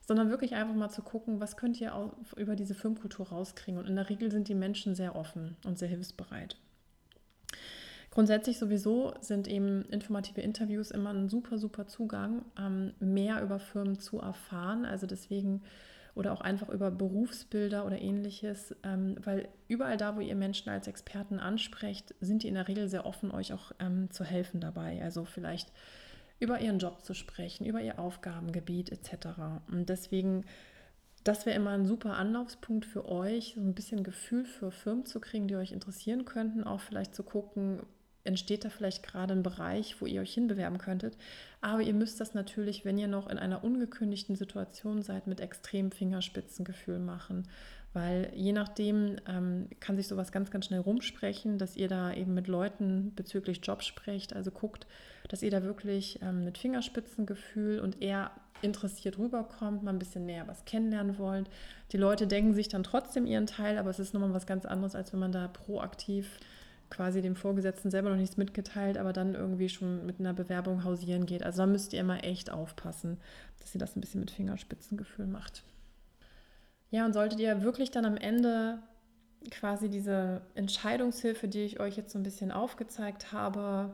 sondern 0.00 0.30
wirklich 0.30 0.54
einfach 0.54 0.74
mal 0.74 0.88
zu 0.88 1.02
gucken, 1.02 1.40
was 1.40 1.56
könnt 1.56 1.80
ihr 1.80 1.92
über 2.36 2.56
diese 2.56 2.74
Firmenkultur 2.74 3.28
rauskriegen. 3.28 3.78
Und 3.78 3.86
in 3.86 3.96
der 3.96 4.08
Regel 4.08 4.32
sind 4.32 4.48
die 4.48 4.54
Menschen 4.54 4.94
sehr 4.94 5.14
offen 5.14 5.56
und 5.66 5.78
sehr 5.78 5.88
hilfsbereit. 5.88 6.56
Grundsätzlich 8.14 8.60
sowieso 8.60 9.12
sind 9.20 9.48
eben 9.48 9.82
informative 9.86 10.40
Interviews 10.40 10.92
immer 10.92 11.10
ein 11.10 11.28
super, 11.28 11.58
super 11.58 11.88
Zugang, 11.88 12.44
ähm, 12.56 12.94
mehr 13.00 13.42
über 13.42 13.58
Firmen 13.58 13.98
zu 13.98 14.20
erfahren. 14.20 14.84
Also 14.84 15.08
deswegen 15.08 15.62
oder 16.14 16.32
auch 16.32 16.40
einfach 16.40 16.68
über 16.68 16.92
Berufsbilder 16.92 17.84
oder 17.84 18.00
ähnliches, 18.00 18.72
ähm, 18.84 19.16
weil 19.24 19.48
überall 19.66 19.96
da, 19.96 20.14
wo 20.14 20.20
ihr 20.20 20.36
Menschen 20.36 20.70
als 20.70 20.86
Experten 20.86 21.40
ansprecht, 21.40 22.14
sind 22.20 22.44
die 22.44 22.48
in 22.48 22.54
der 22.54 22.68
Regel 22.68 22.88
sehr 22.88 23.04
offen, 23.04 23.32
euch 23.32 23.52
auch 23.52 23.72
ähm, 23.80 24.08
zu 24.12 24.22
helfen 24.22 24.60
dabei. 24.60 25.02
Also 25.02 25.24
vielleicht 25.24 25.72
über 26.38 26.60
ihren 26.60 26.78
Job 26.78 27.04
zu 27.04 27.14
sprechen, 27.14 27.64
über 27.64 27.80
ihr 27.80 27.98
Aufgabengebiet 27.98 28.92
etc. 28.92 29.26
Und 29.66 29.88
deswegen, 29.88 30.44
das 31.24 31.46
wäre 31.46 31.56
immer 31.56 31.70
ein 31.70 31.86
super 31.86 32.14
Anlaufspunkt 32.14 32.86
für 32.86 33.08
euch, 33.08 33.54
so 33.56 33.60
ein 33.60 33.74
bisschen 33.74 34.04
Gefühl 34.04 34.44
für 34.44 34.70
Firmen 34.70 35.06
zu 35.06 35.18
kriegen, 35.18 35.48
die 35.48 35.56
euch 35.56 35.72
interessieren 35.72 36.24
könnten, 36.24 36.62
auch 36.62 36.80
vielleicht 36.80 37.16
zu 37.16 37.24
gucken, 37.24 37.80
entsteht 38.24 38.64
da 38.64 38.70
vielleicht 38.70 39.02
gerade 39.02 39.34
ein 39.34 39.42
Bereich, 39.42 40.00
wo 40.00 40.06
ihr 40.06 40.20
euch 40.22 40.34
hinbewerben 40.34 40.78
könntet. 40.78 41.16
Aber 41.60 41.82
ihr 41.82 41.94
müsst 41.94 42.20
das 42.20 42.34
natürlich, 42.34 42.84
wenn 42.84 42.98
ihr 42.98 43.06
noch 43.08 43.28
in 43.28 43.38
einer 43.38 43.62
ungekündigten 43.62 44.34
Situation 44.34 45.02
seid, 45.02 45.26
mit 45.26 45.40
extremem 45.40 45.92
Fingerspitzengefühl 45.92 46.98
machen. 46.98 47.48
Weil 47.92 48.32
je 48.34 48.52
nachdem 48.52 49.16
ähm, 49.28 49.68
kann 49.78 49.96
sich 49.96 50.08
sowas 50.08 50.32
ganz, 50.32 50.50
ganz 50.50 50.66
schnell 50.66 50.80
rumsprechen, 50.80 51.58
dass 51.58 51.76
ihr 51.76 51.86
da 51.86 52.12
eben 52.12 52.34
mit 52.34 52.48
Leuten 52.48 53.12
bezüglich 53.14 53.60
Job 53.62 53.82
sprecht. 53.82 54.34
Also 54.34 54.50
guckt, 54.50 54.86
dass 55.28 55.42
ihr 55.42 55.50
da 55.50 55.62
wirklich 55.62 56.18
ähm, 56.20 56.44
mit 56.44 56.58
Fingerspitzengefühl 56.58 57.78
und 57.78 58.02
eher 58.02 58.32
interessiert 58.62 59.18
rüberkommt, 59.18 59.82
mal 59.82 59.92
ein 59.92 59.98
bisschen 59.98 60.26
näher 60.26 60.48
was 60.48 60.64
kennenlernen 60.64 61.18
wollt. 61.18 61.48
Die 61.92 61.98
Leute 61.98 62.26
denken 62.26 62.54
sich 62.54 62.68
dann 62.68 62.82
trotzdem 62.82 63.26
ihren 63.26 63.46
Teil, 63.46 63.78
aber 63.78 63.90
es 63.90 63.98
ist 63.98 64.14
nochmal 64.14 64.32
was 64.32 64.46
ganz 64.46 64.64
anderes, 64.64 64.94
als 64.94 65.12
wenn 65.12 65.20
man 65.20 65.32
da 65.32 65.48
proaktiv 65.48 66.40
quasi 66.94 67.22
dem 67.22 67.34
Vorgesetzten 67.34 67.90
selber 67.90 68.10
noch 68.10 68.16
nichts 68.16 68.36
mitgeteilt, 68.36 68.98
aber 68.98 69.12
dann 69.12 69.34
irgendwie 69.34 69.68
schon 69.68 70.06
mit 70.06 70.20
einer 70.20 70.32
Bewerbung 70.32 70.84
hausieren 70.84 71.26
geht. 71.26 71.42
Also 71.42 71.62
da 71.62 71.66
müsst 71.66 71.92
ihr 71.92 72.00
immer 72.00 72.22
echt 72.22 72.50
aufpassen, 72.50 73.18
dass 73.60 73.74
ihr 73.74 73.80
das 73.80 73.96
ein 73.96 74.00
bisschen 74.00 74.20
mit 74.20 74.30
Fingerspitzengefühl 74.30 75.26
macht. 75.26 75.64
Ja, 76.90 77.04
und 77.04 77.12
solltet 77.12 77.40
ihr 77.40 77.62
wirklich 77.62 77.90
dann 77.90 78.04
am 78.04 78.16
Ende 78.16 78.78
quasi 79.50 79.88
diese 79.88 80.42
Entscheidungshilfe, 80.54 81.48
die 81.48 81.62
ich 81.62 81.80
euch 81.80 81.96
jetzt 81.96 82.12
so 82.12 82.18
ein 82.18 82.22
bisschen 82.22 82.52
aufgezeigt 82.52 83.32
habe, 83.32 83.92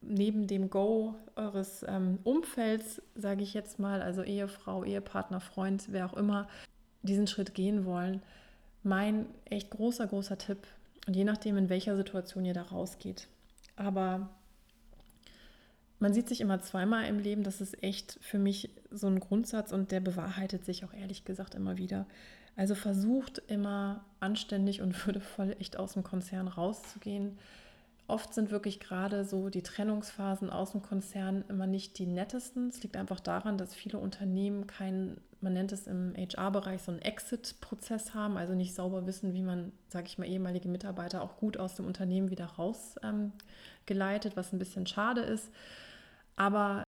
neben 0.00 0.46
dem 0.46 0.70
Go 0.70 1.14
eures 1.36 1.84
ähm, 1.86 2.18
Umfelds, 2.24 3.00
sage 3.14 3.42
ich 3.42 3.54
jetzt 3.54 3.78
mal, 3.78 4.02
also 4.02 4.22
Ehefrau, 4.22 4.82
Ehepartner, 4.82 5.40
Freund, 5.40 5.86
wer 5.90 6.06
auch 6.06 6.14
immer, 6.14 6.48
diesen 7.02 7.26
Schritt 7.26 7.54
gehen 7.54 7.84
wollen, 7.84 8.22
mein 8.82 9.26
echt 9.44 9.70
großer, 9.70 10.06
großer 10.06 10.38
Tipp 10.38 10.66
und 11.06 11.16
je 11.16 11.24
nachdem, 11.24 11.56
in 11.56 11.68
welcher 11.68 11.96
Situation 11.96 12.44
ihr 12.44 12.54
da 12.54 12.62
rausgeht. 12.62 13.28
Aber 13.76 14.28
man 15.98 16.14
sieht 16.14 16.28
sich 16.28 16.40
immer 16.40 16.60
zweimal 16.60 17.04
im 17.06 17.18
Leben. 17.18 17.42
Das 17.42 17.60
ist 17.60 17.82
echt 17.82 18.18
für 18.22 18.38
mich 18.38 18.70
so 18.90 19.06
ein 19.06 19.20
Grundsatz 19.20 19.72
und 19.72 19.92
der 19.92 20.00
bewahrheitet 20.00 20.64
sich 20.64 20.84
auch 20.84 20.92
ehrlich 20.92 21.24
gesagt 21.24 21.54
immer 21.54 21.76
wieder. 21.76 22.06
Also 22.56 22.74
versucht 22.74 23.42
immer 23.48 24.04
anständig 24.18 24.80
und 24.80 25.06
würdevoll 25.06 25.56
echt 25.58 25.76
aus 25.76 25.92
dem 25.92 26.02
Konzern 26.02 26.48
rauszugehen. 26.48 27.38
Oft 28.10 28.34
sind 28.34 28.50
wirklich 28.50 28.80
gerade 28.80 29.24
so 29.24 29.50
die 29.50 29.62
Trennungsphasen 29.62 30.50
aus 30.50 30.72
dem 30.72 30.82
Konzern 30.82 31.44
immer 31.48 31.68
nicht 31.68 31.96
die 31.96 32.06
nettesten. 32.06 32.68
Es 32.68 32.82
liegt 32.82 32.96
einfach 32.96 33.20
daran, 33.20 33.56
dass 33.56 33.72
viele 33.72 33.98
Unternehmen 33.98 34.66
keinen, 34.66 35.20
man 35.40 35.52
nennt 35.52 35.70
es 35.70 35.86
im 35.86 36.14
HR-Bereich 36.16 36.82
so 36.82 36.90
einen 36.90 37.02
Exit-Prozess 37.02 38.12
haben, 38.12 38.36
also 38.36 38.54
nicht 38.54 38.74
sauber 38.74 39.06
wissen, 39.06 39.32
wie 39.32 39.42
man, 39.42 39.70
sage 39.88 40.08
ich 40.08 40.18
mal, 40.18 40.26
ehemalige 40.26 40.68
Mitarbeiter 40.68 41.22
auch 41.22 41.36
gut 41.36 41.56
aus 41.56 41.76
dem 41.76 41.86
Unternehmen 41.86 42.30
wieder 42.30 42.46
rausgeleitet, 42.46 44.32
ähm, 44.32 44.36
was 44.36 44.52
ein 44.52 44.58
bisschen 44.58 44.88
schade 44.88 45.20
ist. 45.20 45.48
Aber 46.34 46.82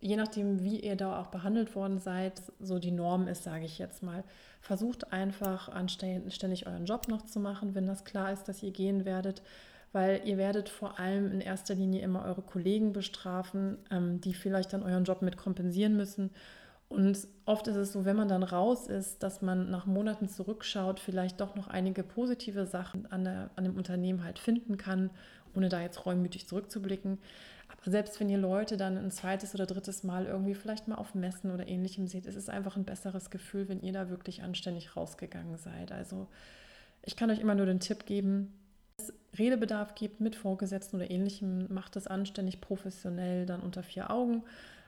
je 0.00 0.16
nachdem, 0.16 0.64
wie 0.64 0.80
ihr 0.80 0.96
da 0.96 1.20
auch 1.20 1.26
behandelt 1.26 1.74
worden 1.74 1.98
seid, 1.98 2.40
so 2.60 2.78
die 2.78 2.92
Norm 2.92 3.28
ist, 3.28 3.44
sage 3.44 3.66
ich 3.66 3.78
jetzt 3.78 4.02
mal, 4.02 4.24
versucht 4.62 5.12
einfach 5.12 5.68
anständig 5.68 6.66
euren 6.66 6.86
Job 6.86 7.08
noch 7.08 7.26
zu 7.26 7.40
machen, 7.40 7.74
wenn 7.74 7.86
das 7.86 8.06
klar 8.06 8.32
ist, 8.32 8.44
dass 8.44 8.62
ihr 8.62 8.70
gehen 8.70 9.04
werdet 9.04 9.42
weil 9.96 10.20
ihr 10.26 10.36
werdet 10.36 10.68
vor 10.68 11.00
allem 11.00 11.32
in 11.32 11.40
erster 11.40 11.74
Linie 11.74 12.02
immer 12.02 12.26
eure 12.26 12.42
Kollegen 12.42 12.92
bestrafen, 12.92 13.78
ähm, 13.90 14.20
die 14.20 14.34
vielleicht 14.34 14.74
dann 14.74 14.82
euren 14.82 15.04
Job 15.04 15.22
mit 15.22 15.38
kompensieren 15.38 15.96
müssen. 15.96 16.32
Und 16.90 17.26
oft 17.46 17.66
ist 17.66 17.76
es 17.76 17.94
so, 17.94 18.04
wenn 18.04 18.14
man 18.14 18.28
dann 18.28 18.42
raus 18.42 18.88
ist, 18.88 19.22
dass 19.22 19.40
man 19.40 19.70
nach 19.70 19.86
Monaten 19.86 20.28
zurückschaut, 20.28 21.00
vielleicht 21.00 21.40
doch 21.40 21.54
noch 21.54 21.68
einige 21.68 22.02
positive 22.02 22.66
Sachen 22.66 23.10
an, 23.10 23.24
der, 23.24 23.48
an 23.56 23.64
dem 23.64 23.74
Unternehmen 23.74 24.22
halt 24.22 24.38
finden 24.38 24.76
kann, 24.76 25.08
ohne 25.54 25.70
da 25.70 25.80
jetzt 25.80 26.04
reumütig 26.04 26.46
zurückzublicken. 26.46 27.16
Aber 27.68 27.90
selbst 27.90 28.20
wenn 28.20 28.28
ihr 28.28 28.36
Leute 28.36 28.76
dann 28.76 28.98
ein 28.98 29.10
zweites 29.10 29.54
oder 29.54 29.64
drittes 29.64 30.04
Mal 30.04 30.26
irgendwie 30.26 30.54
vielleicht 30.54 30.88
mal 30.88 30.96
auf 30.96 31.14
Messen 31.14 31.52
oder 31.52 31.68
ähnlichem 31.68 32.06
seht, 32.06 32.26
ist 32.26 32.36
es 32.36 32.50
einfach 32.50 32.76
ein 32.76 32.84
besseres 32.84 33.30
Gefühl, 33.30 33.70
wenn 33.70 33.80
ihr 33.80 33.94
da 33.94 34.10
wirklich 34.10 34.42
anständig 34.42 34.94
rausgegangen 34.94 35.56
seid. 35.56 35.90
Also 35.90 36.28
ich 37.02 37.16
kann 37.16 37.30
euch 37.30 37.40
immer 37.40 37.54
nur 37.54 37.64
den 37.64 37.80
Tipp 37.80 38.04
geben, 38.04 38.52
Redebedarf 39.38 39.94
gibt 39.94 40.20
mit 40.20 40.36
Vorgesetzten 40.36 40.96
oder 40.96 41.10
ähnlichem, 41.10 41.72
macht 41.72 41.96
das 41.96 42.06
anständig 42.06 42.60
professionell 42.60 43.46
dann 43.46 43.60
unter 43.60 43.82
vier 43.82 44.10
Augen. 44.10 44.44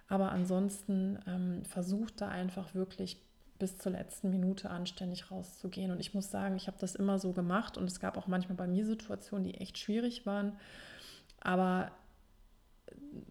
Aber 0.08 0.32
ansonsten 0.32 1.18
ähm, 1.26 1.64
versucht 1.64 2.20
da 2.20 2.28
einfach 2.28 2.74
wirklich 2.74 3.18
bis 3.58 3.76
zur 3.78 3.92
letzten 3.92 4.30
Minute 4.30 4.70
anständig 4.70 5.30
rauszugehen. 5.30 5.90
Und 5.90 6.00
ich 6.00 6.14
muss 6.14 6.30
sagen, 6.30 6.56
ich 6.56 6.66
habe 6.66 6.78
das 6.80 6.94
immer 6.94 7.18
so 7.18 7.32
gemacht 7.32 7.76
und 7.76 7.84
es 7.84 8.00
gab 8.00 8.16
auch 8.16 8.26
manchmal 8.26 8.56
bei 8.56 8.66
mir 8.66 8.87
Situationen, 8.87 9.44
die 9.44 9.54
echt 9.54 9.78
schwierig 9.78 10.26
waren. 10.26 10.52
Aber 11.40 11.90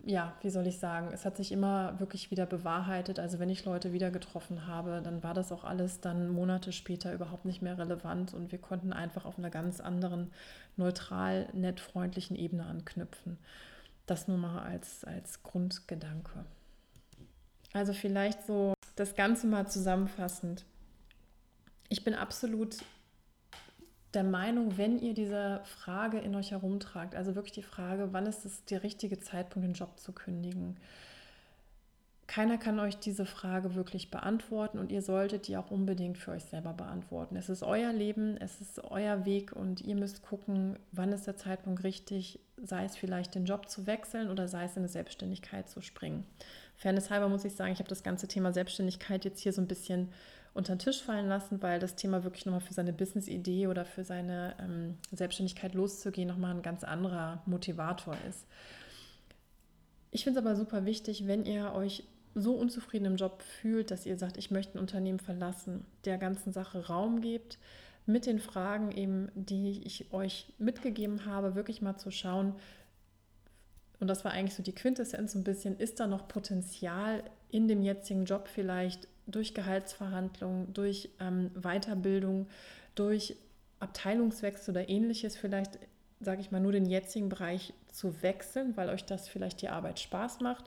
ja, 0.05 0.33
wie 0.41 0.49
soll 0.49 0.67
ich 0.67 0.79
sagen, 0.79 1.09
es 1.13 1.25
hat 1.25 1.37
sich 1.37 1.51
immer 1.51 1.99
wirklich 1.99 2.31
wieder 2.31 2.45
bewahrheitet. 2.45 3.19
Also 3.19 3.39
wenn 3.39 3.49
ich 3.49 3.65
Leute 3.65 3.93
wieder 3.93 4.09
getroffen 4.09 4.65
habe, 4.67 5.01
dann 5.03 5.21
war 5.23 5.33
das 5.33 5.51
auch 5.51 5.63
alles 5.63 5.99
dann 5.99 6.29
Monate 6.29 6.71
später 6.71 7.13
überhaupt 7.13 7.45
nicht 7.45 7.61
mehr 7.61 7.77
relevant 7.77 8.33
und 8.33 8.51
wir 8.51 8.59
konnten 8.59 8.93
einfach 8.93 9.25
auf 9.25 9.37
einer 9.37 9.49
ganz 9.49 9.79
anderen, 9.79 10.31
neutral, 10.77 11.49
nett, 11.53 11.79
freundlichen 11.79 12.35
Ebene 12.35 12.65
anknüpfen. 12.65 13.37
Das 14.05 14.27
nur 14.27 14.37
mal 14.37 14.63
als, 14.63 15.03
als 15.03 15.43
Grundgedanke. 15.43 16.45
Also 17.73 17.93
vielleicht 17.93 18.45
so 18.45 18.73
das 18.95 19.15
Ganze 19.15 19.47
mal 19.47 19.67
zusammenfassend. 19.67 20.65
Ich 21.89 22.03
bin 22.03 22.13
absolut 22.13 22.77
der 24.13 24.23
Meinung, 24.23 24.77
wenn 24.77 24.99
ihr 24.99 25.13
diese 25.13 25.61
Frage 25.63 26.19
in 26.19 26.35
euch 26.35 26.51
herumtragt, 26.51 27.15
also 27.15 27.35
wirklich 27.35 27.53
die 27.53 27.63
Frage, 27.63 28.09
wann 28.13 28.25
ist 28.25 28.45
es 28.45 28.63
der 28.65 28.83
richtige 28.83 29.19
Zeitpunkt, 29.19 29.67
den 29.67 29.73
Job 29.73 29.99
zu 29.99 30.11
kündigen? 30.13 30.77
Keiner 32.27 32.57
kann 32.57 32.77
euch 32.79 32.97
diese 32.97 33.25
Frage 33.25 33.73
wirklich 33.75 34.11
beantworten 34.11 34.79
und 34.79 34.91
ihr 34.91 35.01
solltet 35.01 35.47
die 35.47 35.55
auch 35.55 35.71
unbedingt 35.71 36.17
für 36.17 36.31
euch 36.31 36.43
selber 36.43 36.73
beantworten. 36.73 37.37
Es 37.37 37.47
ist 37.47 37.63
euer 37.63 37.93
Leben, 37.93 38.35
es 38.37 38.59
ist 38.59 38.83
euer 38.83 39.23
Weg 39.23 39.53
und 39.53 39.79
ihr 39.79 39.95
müsst 39.95 40.23
gucken, 40.23 40.77
wann 40.91 41.13
ist 41.13 41.25
der 41.25 41.37
Zeitpunkt 41.37 41.85
richtig, 41.85 42.41
sei 42.61 42.83
es 42.83 42.97
vielleicht 42.97 43.33
den 43.33 43.45
Job 43.45 43.69
zu 43.69 43.87
wechseln 43.87 44.29
oder 44.29 44.49
sei 44.49 44.65
es 44.65 44.73
in 44.73 44.79
eine 44.79 44.89
Selbstständigkeit 44.89 45.69
zu 45.69 45.81
springen. 45.81 46.25
Fairness 46.75 47.09
halber 47.09 47.29
muss 47.29 47.45
ich 47.45 47.55
sagen, 47.55 47.71
ich 47.71 47.79
habe 47.79 47.89
das 47.89 48.03
ganze 48.03 48.27
Thema 48.27 48.51
Selbstständigkeit 48.51 49.23
jetzt 49.23 49.39
hier 49.39 49.53
so 49.53 49.61
ein 49.61 49.67
bisschen 49.67 50.09
unter 50.57 50.75
den 50.75 50.79
Tisch 50.79 51.01
fallen 51.01 51.27
lassen, 51.27 51.61
weil 51.61 51.79
das 51.79 51.95
Thema 51.95 52.23
wirklich 52.23 52.45
nochmal 52.45 52.61
für 52.61 52.73
seine 52.73 52.91
Business-Idee 52.91 53.67
oder 53.67 53.85
für 53.85 54.03
seine 54.03 54.55
ähm, 54.59 54.97
Selbstständigkeit 55.11 55.75
loszugehen 55.75 56.27
nochmal 56.27 56.55
ein 56.55 56.63
ganz 56.63 56.83
anderer 56.83 57.41
Motivator 57.45 58.17
ist. 58.27 58.45
Ich 60.11 60.23
finde 60.23 60.39
es 60.39 60.45
aber 60.45 60.55
super 60.55 60.85
wichtig, 60.85 61.27
wenn 61.27 61.45
ihr 61.45 61.73
euch 61.73 62.03
so 62.33 62.53
unzufrieden 62.53 63.05
im 63.05 63.15
Job 63.17 63.41
fühlt, 63.41 63.91
dass 63.91 64.05
ihr 64.05 64.17
sagt, 64.17 64.37
ich 64.37 64.51
möchte 64.51 64.77
ein 64.77 64.81
Unternehmen 64.81 65.19
verlassen, 65.19 65.85
der 66.05 66.17
ganzen 66.17 66.51
Sache 66.53 66.87
Raum 66.87 67.21
gebt, 67.21 67.59
mit 68.05 68.25
den 68.25 68.39
Fragen 68.39 68.91
eben, 68.91 69.29
die 69.35 69.81
ich 69.83 70.11
euch 70.11 70.53
mitgegeben 70.57 71.25
habe, 71.25 71.55
wirklich 71.55 71.81
mal 71.81 71.97
zu 71.97 72.09
schauen, 72.09 72.55
und 73.99 74.07
das 74.07 74.23
war 74.23 74.31
eigentlich 74.31 74.53
so 74.53 74.63
die 74.63 74.75
Quintessenz 74.75 75.33
so 75.33 75.39
ein 75.39 75.43
bisschen, 75.43 75.77
ist 75.77 75.99
da 75.99 76.07
noch 76.07 76.27
Potenzial 76.27 77.23
in 77.49 77.67
dem 77.67 77.81
jetzigen 77.81 78.25
Job 78.25 78.47
vielleicht 78.47 79.07
durch 79.27 79.53
Gehaltsverhandlungen, 79.53 80.73
durch 80.73 81.09
ähm, 81.19 81.51
Weiterbildung, 81.53 82.47
durch 82.95 83.35
Abteilungswechsel 83.79 84.71
oder 84.71 84.89
ähnliches 84.89 85.37
vielleicht, 85.37 85.77
sage 86.19 86.41
ich 86.41 86.51
mal, 86.51 86.59
nur 86.61 86.71
den 86.71 86.85
jetzigen 86.85 87.29
Bereich 87.29 87.73
zu 87.91 88.21
wechseln, 88.21 88.75
weil 88.75 88.89
euch 88.89 89.05
das 89.05 89.27
vielleicht 89.27 89.61
die 89.61 89.69
Arbeit 89.69 89.99
Spaß 89.99 90.39
macht, 90.39 90.65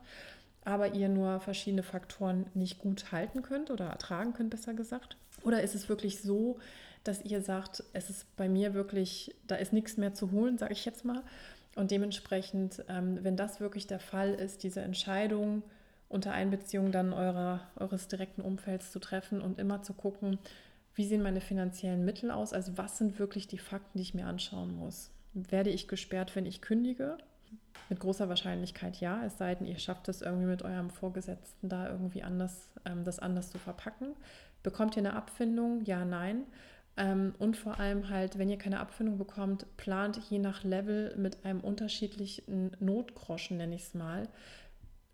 aber 0.64 0.94
ihr 0.94 1.08
nur 1.08 1.40
verschiedene 1.40 1.82
Faktoren 1.82 2.46
nicht 2.54 2.78
gut 2.78 3.12
halten 3.12 3.42
könnt 3.42 3.70
oder 3.70 3.86
ertragen 3.86 4.34
könnt, 4.34 4.50
besser 4.50 4.74
gesagt? 4.74 5.16
Oder 5.42 5.62
ist 5.62 5.74
es 5.74 5.88
wirklich 5.88 6.20
so, 6.20 6.58
dass 7.02 7.24
ihr 7.24 7.40
sagt, 7.40 7.82
es 7.94 8.10
ist 8.10 8.36
bei 8.36 8.48
mir 8.48 8.74
wirklich, 8.74 9.34
da 9.46 9.56
ist 9.56 9.72
nichts 9.72 9.96
mehr 9.96 10.14
zu 10.14 10.32
holen, 10.32 10.58
sage 10.58 10.74
ich 10.74 10.84
jetzt 10.84 11.04
mal. 11.04 11.22
Und 11.76 11.90
dementsprechend, 11.90 12.84
ähm, 12.88 13.18
wenn 13.22 13.36
das 13.36 13.60
wirklich 13.60 13.86
der 13.86 14.00
Fall 14.00 14.34
ist, 14.34 14.62
diese 14.64 14.82
Entscheidung, 14.82 15.62
unter 16.10 16.32
Einbeziehung 16.32 16.92
dann 16.92 17.12
eurer, 17.14 17.60
eures 17.76 18.08
direkten 18.08 18.42
Umfelds 18.42 18.92
zu 18.92 18.98
treffen 18.98 19.40
und 19.40 19.58
immer 19.58 19.82
zu 19.82 19.94
gucken, 19.94 20.38
wie 20.94 21.06
sehen 21.06 21.22
meine 21.22 21.40
finanziellen 21.40 22.04
Mittel 22.04 22.30
aus? 22.30 22.52
Also 22.52 22.76
was 22.76 22.98
sind 22.98 23.18
wirklich 23.18 23.46
die 23.46 23.58
Fakten, 23.58 23.96
die 23.96 24.02
ich 24.02 24.12
mir 24.12 24.26
anschauen 24.26 24.74
muss? 24.74 25.10
Werde 25.32 25.70
ich 25.70 25.86
gesperrt, 25.88 26.34
wenn 26.34 26.46
ich 26.46 26.60
kündige? 26.60 27.16
Mit 27.88 28.00
großer 28.00 28.28
Wahrscheinlichkeit 28.28 29.00
ja, 29.00 29.24
es 29.24 29.38
sei 29.38 29.54
denn, 29.54 29.66
ihr 29.66 29.78
schafft 29.78 30.08
es 30.08 30.20
irgendwie 30.20 30.46
mit 30.46 30.62
eurem 30.62 30.90
Vorgesetzten 30.90 31.68
da 31.68 31.88
irgendwie 31.88 32.22
anders, 32.22 32.68
ähm, 32.84 33.04
das 33.04 33.20
anders 33.20 33.50
zu 33.50 33.58
verpacken. 33.58 34.14
Bekommt 34.62 34.96
ihr 34.96 35.02
eine 35.02 35.14
Abfindung? 35.14 35.84
Ja, 35.84 36.04
nein. 36.04 36.44
Ähm, 36.96 37.34
und 37.38 37.56
vor 37.56 37.78
allem 37.78 38.08
halt, 38.08 38.36
wenn 38.36 38.50
ihr 38.50 38.58
keine 38.58 38.80
Abfindung 38.80 39.16
bekommt, 39.16 39.64
plant 39.76 40.18
je 40.28 40.40
nach 40.40 40.64
Level 40.64 41.14
mit 41.16 41.44
einem 41.44 41.60
unterschiedlichen 41.60 42.76
Notgroschen, 42.80 43.56
nenne 43.56 43.76
ich 43.76 43.82
es 43.82 43.94
mal, 43.94 44.28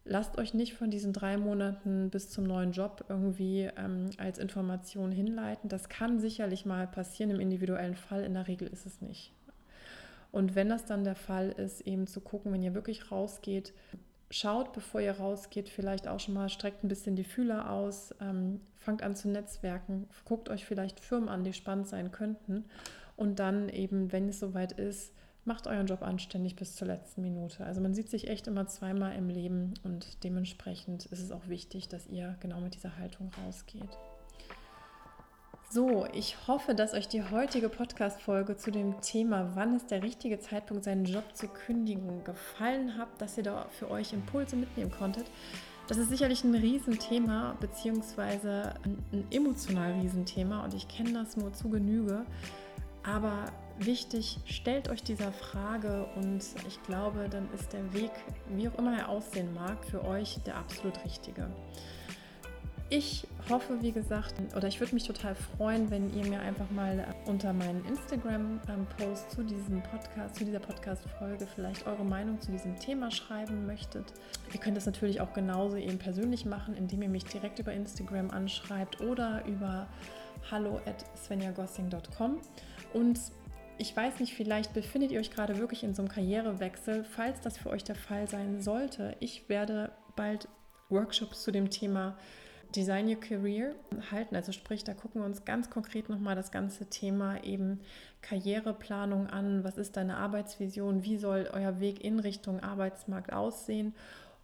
lasst 0.07 0.39
euch 0.39 0.55
nicht 0.55 0.75
von 0.75 0.91
diesen 0.91 1.13
drei 1.13 1.37
Monaten 1.37 2.11
bis 2.11 2.31
zum 2.31 2.45
neuen 2.45 2.73
Job 2.73 3.05
irgendwie 3.09 3.69
ähm, 3.77 4.11
als 4.19 4.39
Information 4.39 5.13
hinleiten. 5.13 5.69
Das 5.69 5.89
kann 5.89 6.21
sicherlich 6.21 6.65
mal 6.65 6.87
passieren 6.87 7.31
im 7.31 7.41
individuellen 7.41 7.97
Fall, 7.97 8.25
in 8.25 8.35
der 8.35 8.49
Regel 8.49 8.69
ist 8.69 8.87
es 8.87 9.01
nicht. 9.01 9.33
Und 10.33 10.55
wenn 10.55 10.69
das 10.69 10.85
dann 10.85 11.05
der 11.05 11.15
Fall 11.15 11.51
ist, 11.51 11.83
eben 11.83 12.07
zu 12.07 12.21
gucken, 12.21 12.53
wenn 12.53 12.63
ihr 12.63 12.75
wirklich 12.75 13.11
rausgeht, 13.11 13.73
schaut, 14.31 14.73
bevor 14.73 15.01
ihr 15.01 15.13
rausgeht, 15.13 15.69
vielleicht 15.69 16.09
auch 16.09 16.21
schon 16.21 16.35
mal, 16.35 16.49
streckt 16.49 16.85
ein 16.85 16.89
bisschen 16.89 17.17
die 17.17 17.25
Fühler 17.25 17.71
aus, 17.71 18.15
ähm, 18.21 18.61
fangt 18.75 19.03
an 19.03 19.17
zu 19.17 19.29
netzwerken, 19.29 20.09
guckt 20.25 20.49
euch 20.49 20.65
vielleicht 20.65 21.01
Firmen 21.01 21.29
an, 21.29 21.45
die 21.45 21.53
spannend 21.53 21.89
sein 21.89 22.13
könnten. 22.13 22.65
Und 23.17 23.39
dann 23.39 23.69
eben, 23.71 24.13
wenn 24.13 24.29
es 24.29 24.39
soweit 24.39 24.73
ist, 24.73 25.13
macht 25.47 25.67
euren 25.67 25.87
Job 25.87 26.03
anständig 26.03 26.57
bis 26.57 26.75
zur 26.75 26.89
letzten 26.89 27.23
Minute. 27.23 27.65
Also 27.65 27.81
man 27.81 27.95
sieht 27.95 28.11
sich 28.11 28.29
echt 28.29 28.47
immer 28.47 28.67
zweimal 28.67 29.15
im 29.17 29.29
Leben 29.29 29.75
und 29.85 30.25
dementsprechend 30.25 31.07
ist 31.07 31.21
es 31.21 31.31
auch 31.31 31.49
wichtig, 31.49 31.89
dass 31.89 32.07
ihr 32.07 32.37
genau 32.41 32.61
mit 32.61 32.75
dieser 32.75 32.99
Haltung 32.99 33.31
rausgeht. 33.45 33.97
So, 35.69 36.07
ich 36.13 36.47
hoffe, 36.47 36.75
dass 36.75 36.95
euch 36.95 37.09
die 37.09 37.23
heutige 37.23 37.69
Podcast-Folge 37.69 38.57
zu 38.57 38.71
dem 38.71 39.01
Thema, 39.01 39.51
wann 39.55 39.77
ist 39.77 39.91
der 39.91 40.03
richtige 40.03 40.39
Zeitpunkt, 40.39 40.85
seinen 40.85 41.05
Job 41.05 41.25
zu 41.35 41.49
kündigen, 41.49 42.23
gefallen 42.23 42.97
hat, 42.97 43.09
dass 43.19 43.37
ihr 43.37 43.43
da 43.43 43.67
für 43.71 43.91
euch 43.91 44.13
Impulse 44.13 44.55
mitnehmen 44.55 44.93
konntet. 44.93 45.27
Das 45.89 45.99
ist 45.99 46.09
sicherlich 46.09 46.45
ein 46.45 46.55
Riesenthema, 46.55 47.57
beziehungsweise 47.61 48.75
ein 48.85 49.27
emotional 49.31 49.93
Riesenthema 50.01 50.65
und 50.65 50.75
ich 50.75 50.89
kenne 50.89 51.13
das 51.13 51.37
nur 51.37 51.53
zu 51.53 51.69
Genüge. 51.69 52.25
Aber 53.07 53.45
wichtig, 53.79 54.39
stellt 54.47 54.89
euch 54.89 55.03
dieser 55.03 55.31
Frage 55.31 56.07
und 56.17 56.43
ich 56.67 56.83
glaube, 56.83 57.29
dann 57.31 57.49
ist 57.55 57.73
der 57.73 57.93
Weg, 57.95 58.11
wie 58.49 58.69
auch 58.69 58.77
immer 58.79 58.99
er 58.99 59.09
aussehen 59.09 59.55
mag, 59.55 59.85
für 59.85 60.05
euch 60.05 60.39
der 60.45 60.57
absolut 60.57 61.03
richtige. 61.05 61.49
Ich 62.89 63.27
hoffe, 63.51 63.83
wie 63.83 63.91
gesagt, 63.91 64.35
oder 64.57 64.69
ich 64.69 64.79
würde 64.79 64.95
mich 64.95 65.05
total 65.05 65.35
freuen, 65.35 65.91
wenn 65.91 66.17
ihr 66.17 66.25
mir 66.25 66.41
einfach 66.41 66.71
mal 66.71 67.05
unter 67.27 67.53
meinen 67.53 67.85
Instagram-Post 67.85 69.33
zu 69.33 69.43
diesem 69.43 69.83
Podcast, 69.83 70.37
zu 70.37 70.45
dieser 70.45 70.61
Podcast-Folge 70.61 71.49
vielleicht 71.53 71.85
eure 71.85 72.05
Meinung 72.05 72.41
zu 72.41 72.53
diesem 72.53 72.79
Thema 72.79 73.11
schreiben 73.11 73.67
möchtet. 73.67 74.13
Ihr 74.53 74.61
könnt 74.61 74.77
das 74.77 74.87
natürlich 74.87 75.21
auch 75.21 75.33
genauso 75.33 75.77
eben 75.77 75.99
persönlich 75.99 76.45
machen, 76.45 76.75
indem 76.75 77.03
ihr 77.03 77.09
mich 77.09 77.25
direkt 77.25 77.59
über 77.59 77.73
Instagram 77.73 78.31
anschreibt 78.31 79.01
oder 79.01 79.45
über 79.47 79.89
hallo 80.49 80.81
at 80.87 81.05
svenjagossing.com. 81.17 82.41
Und 82.93 83.19
ich 83.79 83.95
weiß 83.95 84.21
nicht, 84.21 84.35
vielleicht 84.35 84.73
befindet 84.73 85.13
ihr 85.13 85.21
euch 85.21 85.31
gerade 85.31 85.59
wirklich 85.59 85.83
in 85.85 85.95
so 85.95 86.03
einem 86.03 86.11
Karrierewechsel. 86.11 87.05
Falls 87.05 87.41
das 87.41 87.59
für 87.59 87.71
euch 87.71 87.85
der 87.85 87.95
Fall 87.95 88.29
sein 88.29 88.63
sollte, 88.63 89.17
ich 89.21 89.49
werde 89.49 89.93
bald 90.15 90.49
Workshops 90.89 91.43
zu 91.43 91.51
dem 91.51 91.69
Thema 91.71 92.17
Design 92.75 93.09
Your 93.09 93.21
Career 93.21 93.75
halten. 94.11 94.35
Also 94.35 94.53
sprich, 94.53 94.85
da 94.85 94.95
gucken 94.95 95.21
wir 95.21 95.27
uns 95.27 95.45
ganz 95.45 95.71
konkret 95.71 96.09
nochmal 96.09 96.35
das 96.35 96.51
ganze 96.51 96.87
Thema 96.87 97.43
eben 97.45 97.81
Karriereplanung 98.23 99.29
an. 99.29 99.63
Was 99.63 99.79
ist 99.79 99.97
deine 99.97 100.17
Arbeitsvision? 100.17 101.05
Wie 101.05 101.19
soll 101.19 101.49
euer 101.53 101.81
Weg 101.81 102.03
in 102.03 102.19
Richtung 102.19 102.61
Arbeitsmarkt 102.61 103.33
aussehen? 103.33 103.95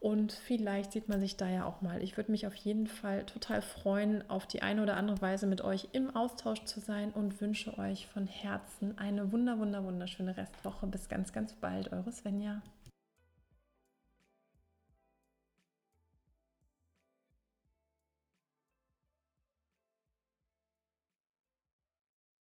Und 0.02 0.32
vielleicht 0.32 0.90
sieht 0.90 1.08
man 1.08 1.20
sich 1.20 1.36
da 1.36 1.48
ja 1.48 1.64
auch 1.64 1.80
mal. 1.80 2.02
Ich 2.02 2.16
würde 2.16 2.32
mich 2.32 2.48
auf 2.48 2.56
jeden 2.56 2.88
Fall 2.88 3.24
total 3.24 3.62
freuen, 3.62 4.28
auf 4.28 4.48
die 4.48 4.60
eine 4.60 4.82
oder 4.82 4.96
andere 4.96 5.22
Weise 5.22 5.46
mit 5.46 5.60
euch 5.60 5.90
im 5.92 6.10
Austausch 6.16 6.64
zu 6.64 6.80
sein 6.80 7.12
und 7.12 7.40
wünsche 7.40 7.78
euch 7.78 8.08
von 8.08 8.26
Herzen 8.26 8.98
eine 8.98 9.30
wunder, 9.30 9.60
wunder, 9.60 9.84
wunderschöne 9.84 10.36
Restwoche. 10.36 10.88
Bis 10.88 11.08
ganz, 11.08 11.32
ganz 11.32 11.52
bald. 11.52 11.92
Eure 11.92 12.10
Svenja. 12.10 12.62